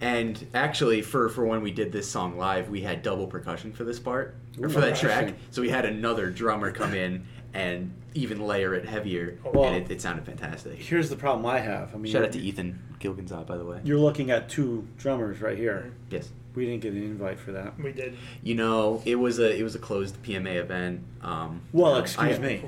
[0.00, 3.84] And actually, for, for when we did this song live, we had double percussion for
[3.84, 5.34] this part, or for that track.
[5.52, 9.90] So we had another drummer come in and even layer it heavier, Well- and it,
[9.90, 10.74] it sounded fantastic.
[10.78, 11.94] Here's the problem I have.
[11.94, 13.80] I mean, Shout out to Ethan Gilganzot, by the way.
[13.84, 15.92] You're looking at two drummers right here.
[16.10, 16.28] Yes.
[16.54, 17.76] We didn't get an invite for that.
[17.80, 21.00] we did You know, it was a it was a closed PMA event.
[21.22, 22.62] Um, Well, excuse I- me.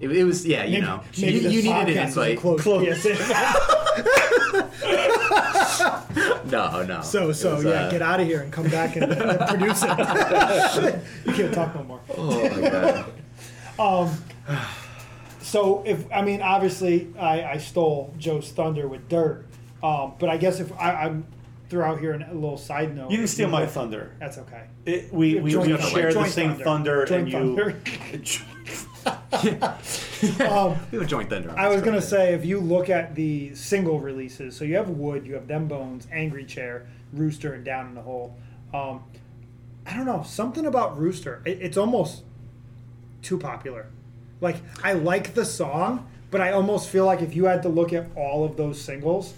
[0.00, 2.20] It, it was yeah, you maybe, know, maybe you, you needed an podcast is a
[2.30, 2.38] invite.
[2.38, 3.02] closed Close.
[3.02, 4.70] PSA.
[6.46, 7.00] No, no.
[7.02, 9.82] so so was, yeah uh, get out of here and come back and, and produce
[9.82, 13.12] it you can't talk no more Oh my god.
[13.78, 14.16] Um,
[15.40, 19.46] so if I mean, obviously, I, I stole Joe's thunder with dirt,
[19.82, 21.26] um, but I guess if I, I'm
[21.68, 24.12] throw out here a little side note, You didn't steal if my thunder.
[24.20, 24.64] That's okay.
[24.86, 25.82] It, we we, we thunder.
[25.82, 27.72] share the same thunder, Joint and you.
[29.02, 29.74] thunder.
[30.24, 31.52] Um, we have a joint thunder.
[31.54, 35.26] I was gonna say if you look at the single releases, so you have Wood,
[35.26, 38.34] you have Them Bones, Angry Chair, Rooster, and Down in the Hole.
[38.72, 39.04] Um,
[39.84, 41.42] I don't know something about Rooster.
[41.44, 42.22] It, it's almost
[43.24, 43.86] too popular.
[44.40, 47.92] Like I like the song, but I almost feel like if you had to look
[47.92, 49.34] at all of those singles,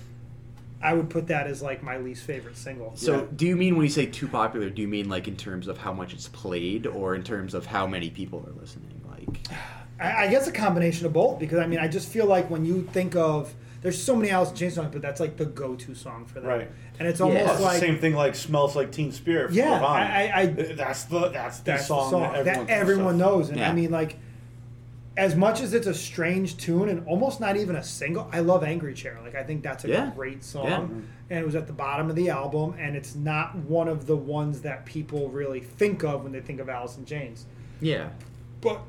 [0.83, 2.93] I would put that as like my least favorite single.
[2.97, 3.23] So, Yeah.
[3.35, 4.69] do you mean when you say too popular?
[4.69, 7.67] Do you mean like in terms of how much it's played, or in terms of
[7.67, 9.01] how many people are listening?
[9.11, 9.39] Like,
[10.01, 12.65] I, I guess a combination of both because I mean I just feel like when
[12.67, 13.55] you think of
[13.87, 16.49] there's so many Alice in Chains songs, but that's like the go-to song for them,
[16.51, 16.69] Right.
[16.99, 19.49] And it's almost That's like the same thing like smells like Teen Spirit.
[19.51, 20.01] from Yeah, I-
[20.35, 23.51] I- I- that's the that's the that's song, the song that that everyone, everyone knows,
[23.51, 24.17] and I mean like
[25.17, 28.65] as much as it's a strange tune and almost not even a single, I love
[28.65, 29.19] Angry Chair.
[29.23, 30.11] Like I think that's a Yeah.
[30.15, 30.67] great song.
[30.67, 30.81] Yeah.
[31.31, 34.17] And it was at the bottom of the album, and it's not one of the
[34.17, 37.47] ones that people really think of when they think of Alice in Chains.
[37.81, 38.09] Yeah.
[38.61, 38.81] But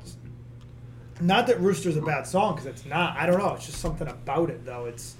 [1.20, 3.16] not that Rooster's a bad song because it's not.
[3.16, 3.54] I don't know.
[3.54, 4.86] It's just something about it though.
[4.86, 5.16] It's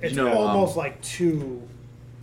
[0.00, 1.66] it's You know, almost um, like too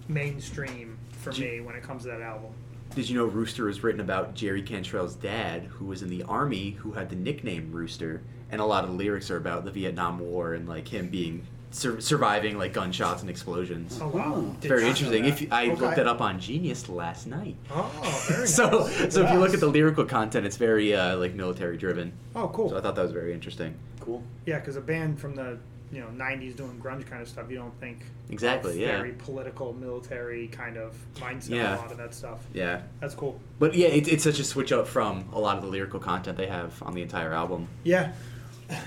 [0.08, 2.52] mainstream for me when it comes to that album.
[2.96, 6.72] Did you know Rooster was written about Jerry Cantrell's dad, who was in the army,
[6.72, 10.19] who had the nickname Rooster, and a lot of the lyrics are about the Vietnam
[10.19, 13.99] War and like him being sur- surviving like gunshots and explosions.
[14.01, 14.55] Oh wow!
[14.62, 15.25] Did Very interesting.
[15.25, 15.75] If you, I Okay.
[15.81, 17.55] looked that up on Genius last night.
[17.71, 19.13] Oh, very So, nice.
[19.13, 22.13] so if you look at the lyrical content, it's very uh, like military driven.
[22.36, 22.69] oh cool.
[22.69, 23.75] So I thought that was very interesting.
[23.99, 24.23] Cool.
[24.45, 25.57] Yeah, because a band from the
[25.91, 28.97] you know '90s doing grunge kind of stuff, you don't think Exactly, yeah.
[28.97, 31.49] very political, military kind of mindset.
[31.49, 31.75] Yeah.
[31.75, 32.39] A lot of that stuff.
[32.53, 33.39] Yeah, That's cool.
[33.59, 36.38] but yeah, it, it's such a switch up from a lot of the lyrical content
[36.38, 37.67] they have on the entire album.
[37.83, 38.13] Yeah.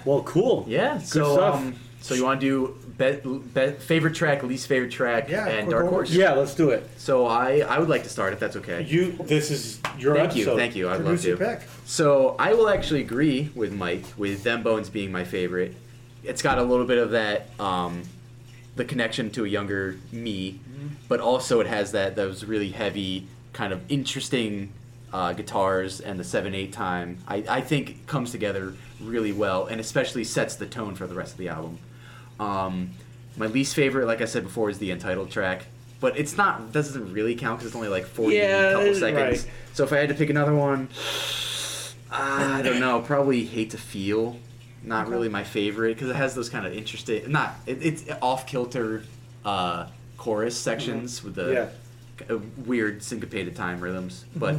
[0.05, 0.65] Well, cool.
[0.67, 0.95] Yeah.
[0.95, 1.55] Good so, stuff.
[1.57, 1.75] um,
[2.07, 3.23] so you want to do bet,
[3.55, 5.95] bet, favorite track, least favorite track, Yeah, and dark order.
[5.97, 6.11] horse?
[6.11, 6.89] Yeah, let's do it.
[6.97, 8.83] So I I would like to start if that's okay.
[8.83, 9.13] You.
[9.13, 10.51] This is your thank episode.
[10.53, 10.89] you, thank you.
[10.89, 11.29] I'd love Produce to.
[11.29, 11.61] your pick.
[11.85, 15.75] So I will actually agree with Mike with Them Bones being my favorite.
[16.23, 18.03] It's got a little bit of that, um,
[18.75, 20.59] the connection to a younger me,
[21.09, 24.73] but also it has that those really heavy, kind of interesting
[25.13, 27.19] uh, guitars and the seven eight time.
[27.29, 31.33] I, I think comes together really well and especially sets the tone for the rest
[31.33, 31.79] of the album.
[32.41, 32.91] Um,
[33.37, 35.67] my least favorite, like I said before, is the entitled track.
[36.01, 38.97] But it's not doesn't really count because it's only like forty Yeah, couple right.
[38.97, 39.47] seconds.
[39.73, 40.89] So if I had to pick another one,
[42.11, 43.01] I don't know.
[43.01, 44.39] Probably hate to feel.
[44.83, 48.47] Not really my favorite because it has those kind of interesting, not it, it's off
[48.47, 49.03] kilter
[49.45, 51.53] uh, chorus sections with the
[52.21, 52.35] Yeah.
[52.35, 54.27] uh, weird syncopated time rhythms.
[54.37, 54.57] But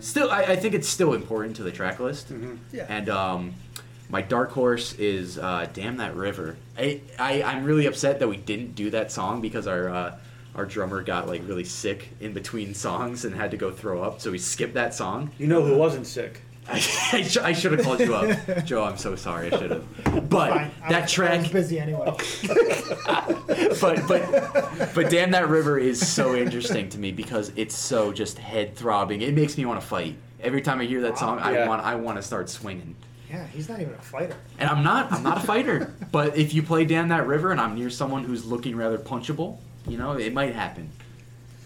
[0.00, 2.32] still, I, I think it's still important to the track list.
[2.72, 2.86] Yeah.
[2.88, 3.54] And um,
[4.08, 8.36] my dark horse is uh, "Dam That River." I, I I'm really upset that we
[8.36, 10.18] didn't do that song because our uh,
[10.54, 14.20] our drummer got like really sick in between songs and had to go throw up,
[14.20, 15.30] so we skipped that song.
[15.38, 16.42] You know who wasn't sick?
[16.70, 16.74] I,
[17.14, 18.84] I, sh- I should have called you up, Joe.
[18.84, 19.50] I'm so sorry.
[19.50, 20.28] I should have.
[20.28, 20.70] But Fine.
[20.90, 22.14] That was- I track, was busy anyway.
[23.06, 28.38] but but but Dam That River is so interesting to me because it's so just
[28.38, 29.22] head throbbing.
[29.22, 31.38] It makes me want to fight every time I hear that song.
[31.38, 31.68] I Yeah.
[31.68, 32.94] want I want to start swinging.
[33.30, 34.36] Yeah, he's not even a fighter.
[34.58, 35.94] And I'm not I'm not a fighter.
[36.12, 39.58] but if you play down that river and I'm near someone who's looking rather punchable,
[39.86, 40.90] you know it might happen.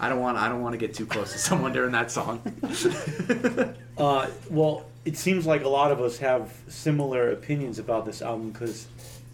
[0.01, 2.41] I don't want I don't want to get too close to someone during that song.
[3.99, 8.51] Uh, well, it seems like a lot of us have similar opinions about this album
[8.51, 8.87] because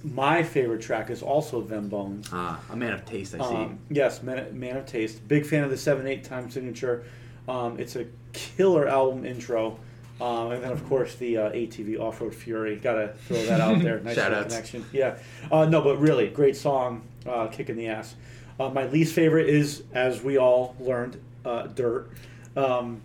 [0.03, 2.29] my favorite track is also Them Bones.
[2.33, 3.55] Ah, a man of taste, I see.
[3.55, 5.27] Um, yes, man, man of Taste.
[5.29, 7.05] Big fan of the seven eight time signature.
[7.49, 9.79] Um, it's a killer album intro.
[10.21, 12.77] Um, and then of course the uh, ATV Off Road Fury.
[12.77, 14.01] Gotta throw that out there.
[14.05, 14.85] Nice Shout connection.
[14.93, 15.19] Yeah.
[15.51, 17.03] Uh, no, but really great song.
[17.27, 18.15] Uh, kick in the ass.
[18.59, 22.11] Uh, my least favorite is, as we all learned, uh, Dirt.
[22.57, 23.03] Um,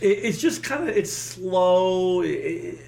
[0.00, 2.22] it, it's just kind of it's slow.
[2.22, 2.78] It,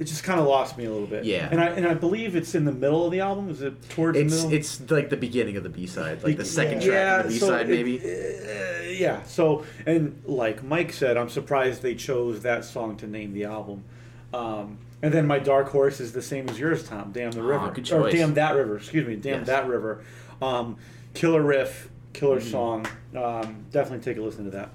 [0.00, 1.24] it, it just kind of lost me a little bit.
[1.24, 1.48] Yeah.
[1.50, 3.50] And I and I believe it's in the middle of the album.
[3.50, 4.58] Is it towards It's the middle?
[4.58, 6.88] it's like the beginning of the B side, like the second Yeah.
[6.88, 7.98] track of the B so side, it- maybe.
[7.98, 9.22] uh, yeah.
[9.24, 13.84] So, and like Mike said, I'm surprised they chose that song to name the album.
[14.32, 17.10] Um, and then my dark horse is the same as yours, Tom.
[17.12, 18.12] Damn the Aw, river, good or choice.
[18.14, 18.76] Dam That River.
[18.76, 19.46] Excuse me, damn Yes.
[19.46, 20.02] that river.
[20.42, 20.76] Um,
[21.14, 22.50] killer riff, killer Mm-hmm.
[22.50, 22.86] song.
[23.16, 24.70] Um, definitely take a listen to that.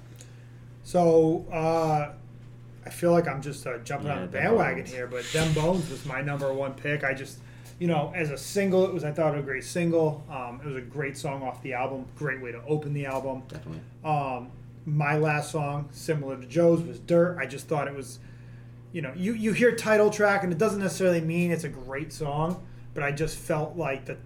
[0.84, 2.12] So uh,
[2.86, 4.92] I feel like I'm just uh, jumping Yeah, on the bandwagon Bones.
[4.94, 7.02] here, but Them Bones was my number one pick.
[7.04, 7.38] I just,
[7.80, 10.24] you know, as a single, it was I thought it was a great single.
[10.30, 12.06] Um, it was a great song off the album.
[12.16, 13.42] Great way to open the album.
[13.48, 13.80] Definitely.
[14.04, 14.50] Um,
[14.86, 17.38] my last song, similar to Joe's, was Dirt.
[17.40, 18.20] I just thought it was,
[18.92, 22.12] you know, you, you hear title track and it doesn't necessarily mean it's a great
[22.12, 24.18] song, but I just felt like that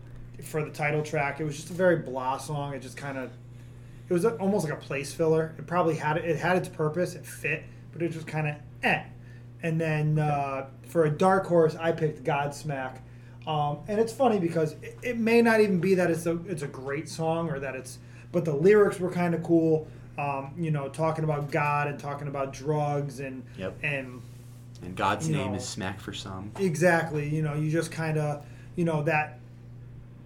[0.45, 2.75] for the title track, it was just a very blah song.
[2.75, 3.31] It just kind of,
[4.09, 5.55] it was almost like a place filler.
[5.59, 9.03] It probably had it had its purpose, it fit, but it just kind of eh.
[9.63, 12.99] And then uh, for a dark horse, I picked Godsmack.
[13.47, 16.63] Um, and it's funny because it, it may not even be that it's a it's
[16.63, 17.99] a great song or that it's,
[18.33, 19.89] but the lyrics were kind of cool.
[20.19, 23.79] Um, you know, talking about God and talking about drugs and Yep.
[23.83, 24.21] and
[24.83, 25.57] And God's name know.
[25.57, 26.53] is smack for some.
[26.59, 28.45] exactly, you know, you just kind of,
[28.77, 29.40] you know, that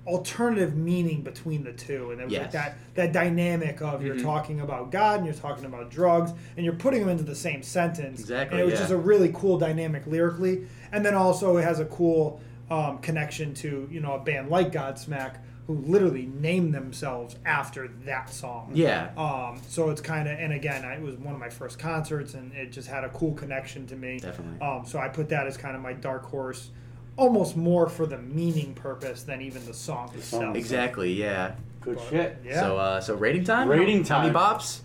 [0.07, 4.23] alternative meaning between the two, and it was like that that dynamic of you're Mhm.
[4.23, 7.63] talking about God and you're talking about drugs, and you're putting them into the same
[7.63, 8.21] sentence.
[8.21, 8.81] Exactly, And it was yeah.
[8.81, 12.41] just a really cool dynamic lyrically, and then also it has a cool
[12.71, 15.37] um, connection to you know a band like Godsmack,
[15.67, 18.71] who literally named themselves after that song.
[18.75, 19.11] Yeah.
[19.17, 22.35] Um, so it's kind of, and again, I, it was one of my first concerts,
[22.35, 24.19] and it just had a cool connection to me.
[24.19, 24.61] Definitely.
[24.67, 26.71] Um, so I put that as kind of my dark horse,
[27.17, 30.57] almost more for the meaning purpose than even the song song itself.
[30.57, 31.13] Exactly.
[31.13, 31.55] Yeah.
[31.81, 32.39] Good But, shit.
[32.45, 32.61] Yeah.
[32.61, 33.69] So uh, so rating time.
[33.69, 34.59] Rating How many time.
[34.59, 34.81] bops?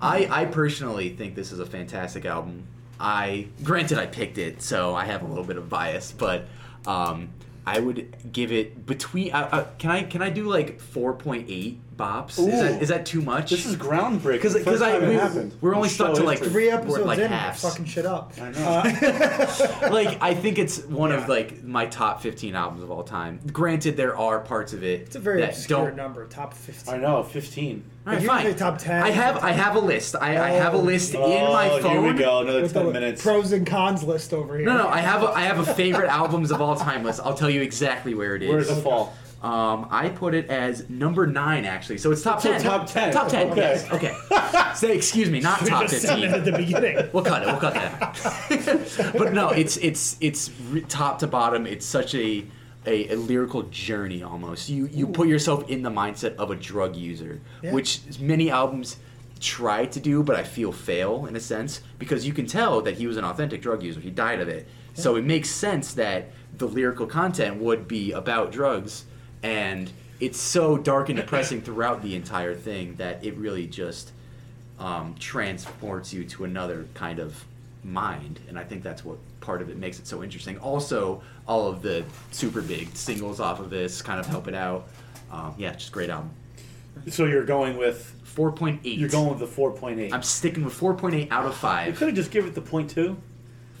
[0.00, 2.66] I I personally think this is a fantastic album.
[2.98, 6.46] I granted I picked it, so I have a little bit of bias, but
[6.86, 7.30] um,
[7.66, 9.32] I would give it between.
[9.32, 12.38] Uh, uh, can I can I do like four point eight bops?
[12.38, 13.50] Is that is that too much?
[13.50, 14.32] This is groundbreaking.
[14.32, 15.54] because First I time we, happened.
[15.60, 16.52] we're only In stuck to like history.
[16.52, 17.62] Three we're episodes like in, halves.
[17.62, 18.32] fucking shit up.
[18.40, 18.50] I
[19.82, 19.88] know.
[19.90, 21.22] like I think it's one Yeah.
[21.22, 23.40] of like my top fifteen albums of all time.
[23.52, 25.96] Granted, there are parts of it It's a very that obscure don't.
[25.96, 26.94] number, top 15.
[26.94, 27.22] I know.
[27.22, 27.84] Fifteen.
[28.06, 28.54] All right, you fine.
[28.54, 30.14] top 10, I have I have a list.
[30.20, 31.90] I, I have a Oh, list in oh, my phone.
[32.04, 32.40] Here we go.
[32.40, 33.22] Another With ten the minutes.
[33.22, 34.66] pros and cons list over here.
[34.66, 37.20] No, no, I have a, I have a favorite albums of all time list.
[37.24, 38.48] I'll tell you exactly where it is.
[38.50, 39.14] Where does it fall?
[39.44, 42.62] Um, I put it as number nine actually, so it's top So ten.
[42.62, 43.12] top 10.
[43.12, 43.50] Top ten.
[43.50, 43.60] Okay.
[43.60, 43.90] Yes.
[43.92, 44.16] Okay.
[44.74, 46.34] Say excuse me, not top just said that fifteen.
[46.34, 47.08] at the beginning.
[47.12, 47.46] We'll cut it.
[47.48, 49.12] We'll cut that.
[49.18, 51.66] but no, it's it's it's re- top to bottom.
[51.66, 52.44] It's such a,
[52.86, 54.70] a a lyrical journey almost.
[54.70, 57.72] You you put yourself in the mindset of a drug user, Yeah.
[57.72, 58.96] which many albums
[59.40, 62.94] try to do, but I feel fail in a sense because you can tell that
[62.94, 64.00] he was an authentic drug user.
[64.00, 68.50] He died of it, so it makes sense that the lyrical content would be about
[68.52, 69.04] drugs,
[69.44, 74.10] and it's so dark and depressing throughout the entire thing that it really just
[74.78, 77.44] um, transports you to another kind of
[77.84, 80.56] mind, and I think that's what part of it makes it so interesting.
[80.58, 84.88] Also, all of the super big singles off of this kind of help it out.
[85.30, 86.30] Um, yeah, just great album.
[87.08, 88.98] So you're going with Four point eight.
[88.98, 90.12] you're going with the four point eight.
[90.12, 92.54] I'm sticking with four point eight out of 5 You could have just given it
[92.54, 93.16] the point two.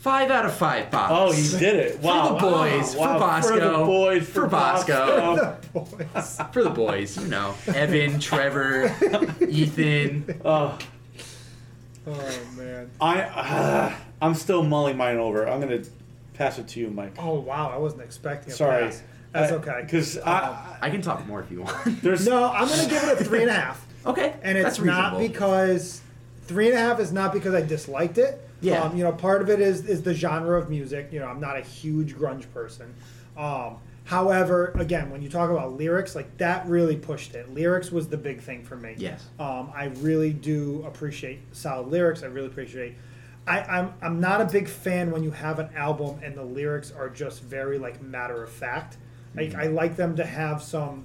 [0.04, 0.90] Five out of five.
[0.90, 1.10] Box.
[1.14, 2.00] Oh, you did it!
[2.00, 2.34] Wow.
[2.34, 3.14] the boys, wow.
[3.14, 4.28] for Bosco, For the boys.
[4.28, 5.06] For, Bosco.
[5.06, 5.58] for Bosco.
[5.72, 5.96] Bosco.
[6.12, 6.40] Boys.
[6.52, 8.94] For the boys, you know, Evan, Trevor,
[9.48, 10.42] Ethan.
[10.44, 10.78] Oh,
[12.06, 12.90] Oh, man.
[13.00, 15.48] I uh, I'm still mulling mine over.
[15.48, 15.82] I'm gonna
[16.34, 17.14] pass it to you, Mike.
[17.18, 17.70] Oh, wow.
[17.70, 18.84] I wasn't expecting a Sorry.
[18.84, 19.02] pass.
[19.32, 19.80] That's okay.
[19.86, 22.02] Because I I can talk more if you want.
[22.02, 23.86] there's No, I'm going to give it a three and a half.
[24.06, 26.02] okay, And it's that's not because
[26.42, 28.43] three and a half is not because I disliked it.
[28.64, 28.82] Yeah.
[28.82, 31.08] Um, you know, part of it is is the genre of music.
[31.12, 32.94] You know, I'm not a huge grunge person.
[33.36, 37.52] Um, however, again, when you talk about lyrics, like that really pushed it.
[37.52, 38.94] Lyrics was the big thing for me.
[38.96, 39.26] Yes.
[39.38, 42.22] Um, I really do appreciate solid lyrics.
[42.22, 42.94] I really appreciate.
[43.46, 46.90] I, I'm I'm not a big fan when you have an album and the lyrics
[46.92, 48.96] are just very like matter of fact.
[49.36, 51.04] Like I like them to have some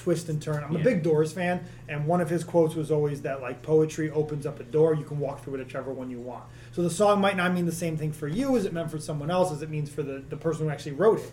[0.00, 0.64] twist and turn.
[0.64, 4.10] I'm a big Doors fan, and one of his quotes was always that like poetry
[4.10, 4.94] opens up a door.
[4.94, 6.44] You can walk through it whichever one you want.
[6.72, 8.98] So the song might not mean the same thing for you as it meant for
[8.98, 11.32] someone else as it means for the, the person who actually wrote it.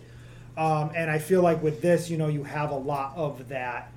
[0.60, 3.92] Um, and I feel like with this, you know, you have a lot of that.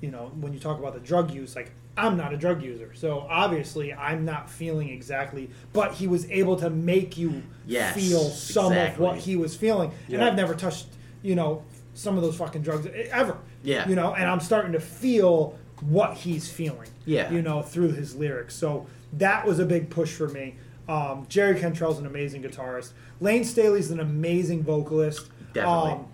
[0.00, 2.92] You know, when you talk about the drug use, like I'm not a drug user,
[2.94, 5.50] so obviously I'm not feeling exactly.
[5.72, 9.92] But he was able to make you Yes, feel some of what he was feeling.
[10.08, 10.86] And I've never touched,
[11.22, 11.62] you know,
[11.94, 13.38] some of those fucking drugs ever.
[13.66, 13.88] Yeah.
[13.88, 16.88] You know, and I'm starting to feel what he's feeling.
[17.04, 17.30] Yeah.
[17.30, 18.54] You know, through his lyrics.
[18.54, 20.54] So that was a big push for me.
[20.88, 22.92] Um, Jerry Cantrell's an amazing guitarist.
[23.20, 25.28] Layne Staley's an amazing vocalist.
[25.52, 25.92] Definitely.
[25.92, 26.06] Um,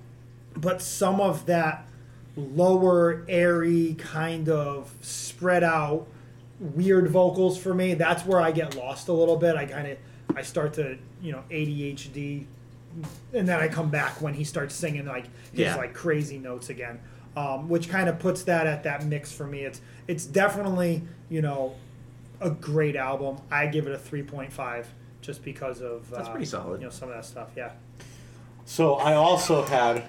[0.56, 1.86] but some of that
[2.36, 6.06] lower, airy, kind of spread out,
[6.58, 9.56] weird vocals for me, that's where I get lost a little bit.
[9.56, 9.98] I kind of,
[10.34, 12.44] I start to, you know, ADHD,
[13.34, 15.76] and then I come back when he starts singing like his Yeah.
[15.76, 17.00] like crazy notes again,
[17.36, 19.60] um, which kind of puts that at that mix for me.
[19.60, 21.74] It's it's definitely you know
[22.40, 23.38] a great album.
[23.50, 24.86] I give it a three point five
[25.20, 26.80] just because of That's uh, pretty solid.
[26.80, 27.50] You know some of that stuff.
[27.56, 27.72] Yeah.
[28.64, 30.04] so I also had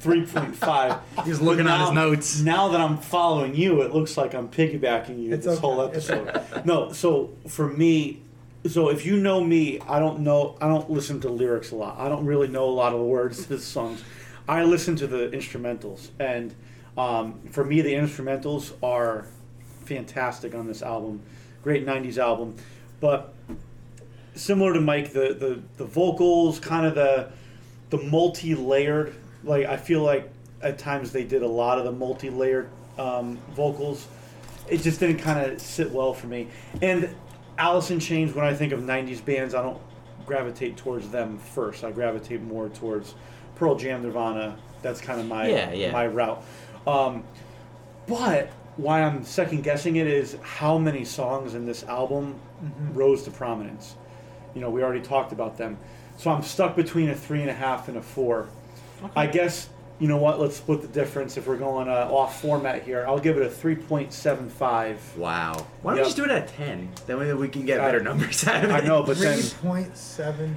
[0.00, 0.98] three point five.
[1.24, 2.40] He's looking at his notes.
[2.40, 5.60] Now that I'm following you, it looks like I'm piggybacking you It's this okay.
[5.60, 6.64] whole It's episode.
[6.64, 8.22] no, so for me,
[8.66, 10.56] so if you know me, I don't know.
[10.60, 11.98] I don't listen to lyrics a lot.
[11.98, 14.02] I don't really know a lot of the words to the songs.
[14.48, 16.54] I listen to the instrumentals, and
[16.96, 19.26] um, for me, the instrumentals are
[19.84, 21.22] fantastic on this album.
[21.62, 22.54] Great '90s album,
[23.00, 23.34] but
[24.34, 27.30] similar to Mike, the the, the vocals, kind of the
[27.90, 29.14] the multi-layered.
[29.42, 30.30] Like I feel like
[30.62, 32.68] at times they did a lot of the multi-layered
[32.98, 34.06] um, vocals.
[34.68, 36.48] It just didn't kind of sit well for me.
[37.58, 39.80] Alice in Chains, when I think of '90s bands, I don't
[40.24, 41.84] gravitate towards them first.
[41.84, 43.14] I gravitate more towards
[43.56, 44.56] Pearl Jam, Nirvana.
[44.82, 45.90] That's kind of my yeah, yeah.
[45.90, 46.42] my route.
[46.86, 47.24] Um,
[48.06, 52.94] but why I'm second guessing it is how many songs in this album mm-hmm.
[52.94, 53.96] rose to prominence.
[54.54, 55.78] You know, we already talked about them.
[56.18, 58.48] So I'm stuck between a three and a half and a four.
[59.02, 59.12] Okay.
[59.16, 60.38] I guess you know what?
[60.38, 63.04] Let's split the difference if we're going uh, off format here.
[63.06, 65.16] I'll give it a 3.75.
[65.16, 65.66] Wow.
[65.82, 66.04] Why don't yep.
[66.04, 66.90] we just do it at 10?
[67.06, 68.74] Then we can get better numbers out of it.
[68.74, 70.54] I know, but 3.75.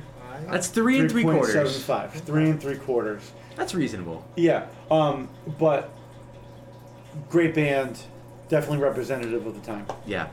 [0.48, 1.54] That's three, and three quarters.
[1.54, 2.14] Seven five.
[2.24, 3.32] Three and three quarters.
[3.56, 4.26] That's reasonable.
[4.36, 4.68] Yeah.
[4.90, 5.92] Um, but
[7.30, 8.02] great band,
[8.48, 9.86] definitely representative of the time.
[10.06, 10.30] Yeah.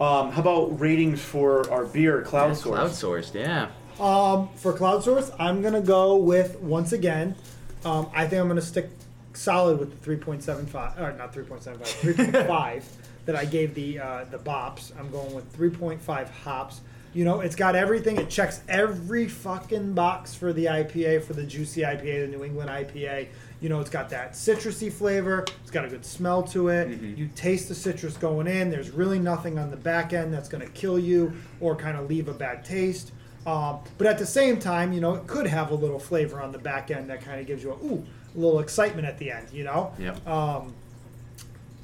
[0.00, 2.78] Um, how about ratings for our beer, Cloud Source?
[2.78, 3.68] Cloud Source, yeah.
[4.00, 7.36] Um, for Cloud Source, I'm gonna go with once again.
[7.84, 8.90] Um, I think I'm gonna stick
[9.34, 11.78] solid with the 3.75 or not 3.75,
[12.16, 12.84] 3.5
[13.26, 14.98] that I gave the uh, the bops.
[14.98, 16.80] I'm going with 3.5 hops.
[17.14, 18.16] You know, it's got everything.
[18.16, 22.70] It checks every fucking box for the IPA, for the juicy IPA, the New England
[22.70, 23.28] IPA.
[23.60, 25.44] You know, it's got that citrusy flavor.
[25.60, 26.88] It's got a good smell to it.
[27.18, 28.70] You taste the citrus going in.
[28.70, 32.08] There's really nothing on the back end that's going to kill you or kind of
[32.08, 33.12] leave a bad taste.
[33.46, 36.50] Um, but at the same time, you know, it could have a little flavor on
[36.50, 38.04] the back end that kind of gives you a ooh,
[38.34, 39.48] a little excitement at the end.
[39.52, 39.92] You know.
[39.98, 40.26] Yep.
[40.26, 40.74] Um,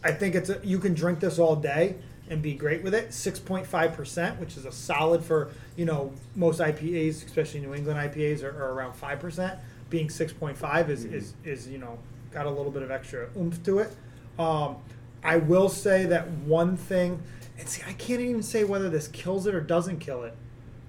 [0.02, 1.96] I think it's a, you can drink this all day
[2.30, 3.12] and be great with it.
[3.12, 7.74] Six point five percent, which is a solid for you know most IPAs, especially New
[7.74, 9.58] England IPAs, are, are around five percent.
[9.90, 11.98] Being six point five is, is is you know
[12.30, 13.94] got a little bit of extra oomph to it.
[14.38, 14.76] Um,
[15.22, 17.22] I will say that one thing,
[17.58, 20.36] and see, I can't even say whether this kills it or doesn't kill it,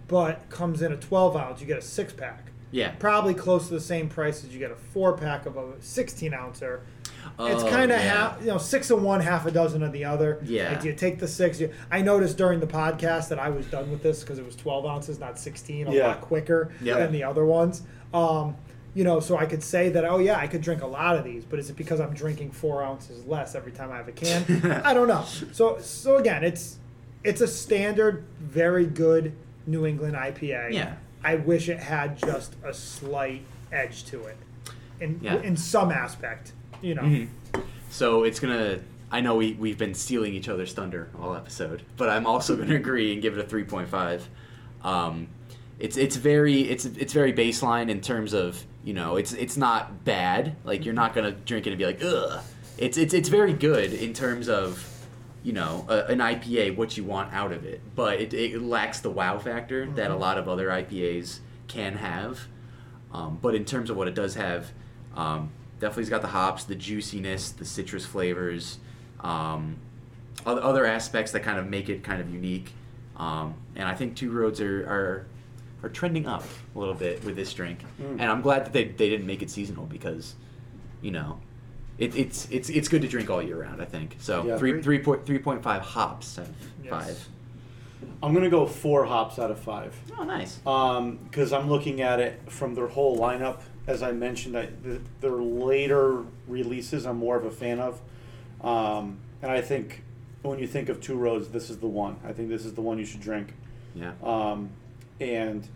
[0.08, 2.52] but comes in a twelve ounce, you get a six pack.
[2.72, 2.92] Yeah.
[3.00, 6.34] Probably close to the same price as you get a four pack of a sixteen
[6.34, 6.82] ouncer
[7.40, 8.12] it's Oh, kind of yeah.
[8.30, 10.40] half, you know, six of one, half a dozen of the other.
[10.44, 10.72] Yeah.
[10.74, 11.60] Like you take the six.
[11.60, 14.56] You, I noticed during the podcast that I was done with this because it was
[14.56, 16.08] 12 ounces, not 16, a Yeah.
[16.08, 17.84] lot quicker than the other ones.
[18.14, 18.56] Um,
[18.96, 21.24] you know, so I could say that, oh yeah, I could drink a lot of
[21.24, 24.12] these, but is it because I'm drinking four ounces less every time I have a
[24.12, 24.82] can?
[24.86, 25.24] I don't know.
[25.54, 26.78] So, so again, it's
[27.24, 29.34] it's a standard, very good
[29.68, 30.72] New England IPA.
[30.74, 30.96] Yeah.
[31.24, 34.38] I wish it had just a slight edge to it,
[35.00, 36.54] in in some aspect.
[36.82, 37.02] You know.
[37.04, 37.28] Mhm.
[37.90, 38.80] So it's gonna.
[39.12, 42.76] I know we we've been stealing each other's thunder all episode, but I'm also gonna
[42.76, 44.22] agree and give it a 3.5.
[44.84, 45.28] Um,
[45.80, 50.04] it's it's very it's it's very baseline in terms of you know it's it's not
[50.06, 50.56] bad.
[50.64, 52.42] Like you're not gonna drink it and be like ugh.
[52.78, 54.86] It's it's it's very good in terms of
[55.44, 59.00] you know a, an IPA what you want out of it, but it, it lacks
[59.00, 62.42] the wow factor that a lot of other IPAs can have.
[63.12, 64.72] Um, but in terms of what it does have,
[65.16, 65.50] um,
[65.80, 68.80] definitely has got the hops, the juiciness, the citrus flavors,
[69.22, 69.78] um,
[70.46, 72.74] other, other aspects that kind of make it kind of unique.
[73.18, 75.26] Um, and I think Two Roads are, are
[75.84, 76.44] are trending up
[76.76, 77.80] a little bit with this drink.
[78.02, 78.12] Mm.
[78.20, 80.36] And I'm glad that they, they didn't make it seasonal because,
[81.02, 81.40] you know,
[81.98, 83.82] it, it's it's it's good to drink all year round.
[83.82, 84.46] I think so.
[84.46, 84.58] Yeah.
[84.58, 86.90] Three three point three point five hops out of Yes.
[86.92, 87.28] five.
[88.24, 89.94] I'm gonna go four hops out of five.
[90.18, 90.58] Oh, nice.
[90.58, 93.60] because I'm looking at it from their whole lineup.
[93.90, 98.00] As I mentioned, I, the, their later releases I'm more of a fan of,
[98.62, 100.04] um, and I think
[100.44, 102.18] when you think of Two Roads, this is the one.
[102.24, 103.56] I think this is the one you should drink,
[103.96, 104.12] Yeah.
[104.22, 104.70] um,
[105.20, 105.68] and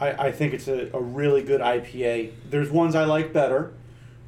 [0.00, 2.30] I, I think it's a, a really good IPA.
[2.50, 3.72] There's ones I like better,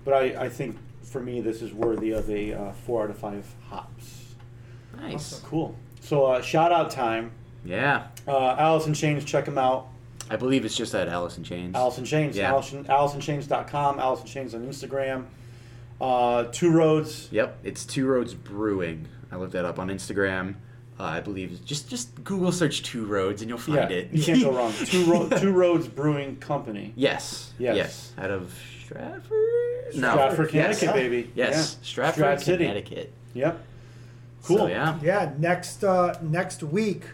[0.05, 3.19] but I, I think for me this is worthy of a uh, four out of
[3.19, 4.35] five hops.
[4.97, 5.15] Nice.
[5.15, 5.49] Awesome.
[5.49, 5.77] Cool.
[6.01, 7.31] So uh, shout out time.
[7.65, 8.09] Yeah.
[8.27, 9.87] Uh, Alice in Chains, check them out.
[10.31, 11.75] I believe it's just at Alice in Chains.
[11.75, 12.37] Alice in Chains.
[12.37, 12.51] Yeah.
[12.51, 13.99] Allison, AliceInChains.com.
[13.99, 15.25] Allison Chains on Instagram.
[16.01, 17.29] Uh, Two Roads.
[17.33, 19.09] Yep, it's Two Roads Brewing.
[19.33, 20.55] I looked that up on Instagram.
[21.01, 24.13] Uh, I believe just just Google search Two Roads and you'll Yeah, find it.
[24.13, 24.73] you can't go wrong.
[24.85, 26.93] Two, Ro- Two Roads Brewing Company.
[26.97, 27.77] yes, Yes.
[27.77, 28.53] yes, out of
[28.85, 29.93] Stratford.
[29.93, 30.81] Stratford, yes.
[30.81, 31.31] Connecticut, baby.
[31.35, 31.85] Yes, Yeah.
[31.87, 32.65] Stratford, Strat City.
[32.67, 33.13] Connecticut.
[33.35, 33.65] Yep.
[34.45, 34.57] Cool.
[34.59, 34.99] So, yeah.
[35.03, 37.05] Yeah, next uh, next week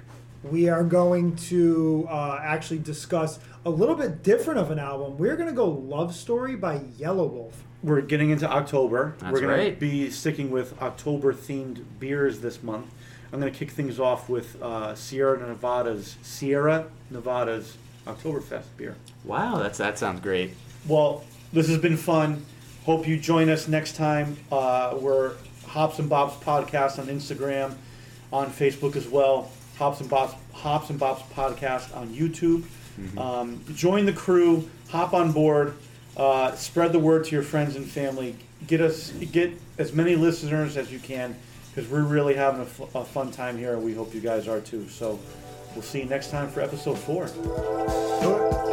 [0.51, 5.16] we are going to uh, actually discuss a little bit different of an album.
[5.18, 7.53] We're going to go "Love Story" by Yelawolf.
[7.82, 9.14] We're getting into October.
[9.18, 9.74] That's We're going right.
[9.74, 12.86] to be sticking with October themed beers this month.
[13.32, 17.76] I'm going to kick things off with uh, Sierra Nevada's Sierra Nevada's
[18.07, 18.97] Oktoberfest beer.
[19.24, 20.55] Wow, that's that sounds great.
[20.86, 22.45] Well, this has been fun.
[22.84, 24.36] Hope you join us next time.
[24.53, 25.32] Uh, we're
[25.66, 27.74] Hops and Bops podcast on Instagram,
[28.32, 29.51] on Facebook as well.
[29.76, 32.64] Hops and Bops Hops and Bops podcast on YouTube.
[33.18, 34.68] Um, join the crew.
[34.90, 35.74] Hop on board.
[36.16, 38.36] Uh, spread the word to your friends and family.
[38.66, 41.36] Get us get as many listeners as you can
[41.74, 44.60] because we're really having a, a fun time here, and we hope you guys are
[44.60, 44.88] too.
[44.88, 45.18] So
[45.74, 47.26] we'll see you next time for episode four.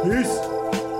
[0.04, 0.91] Peace.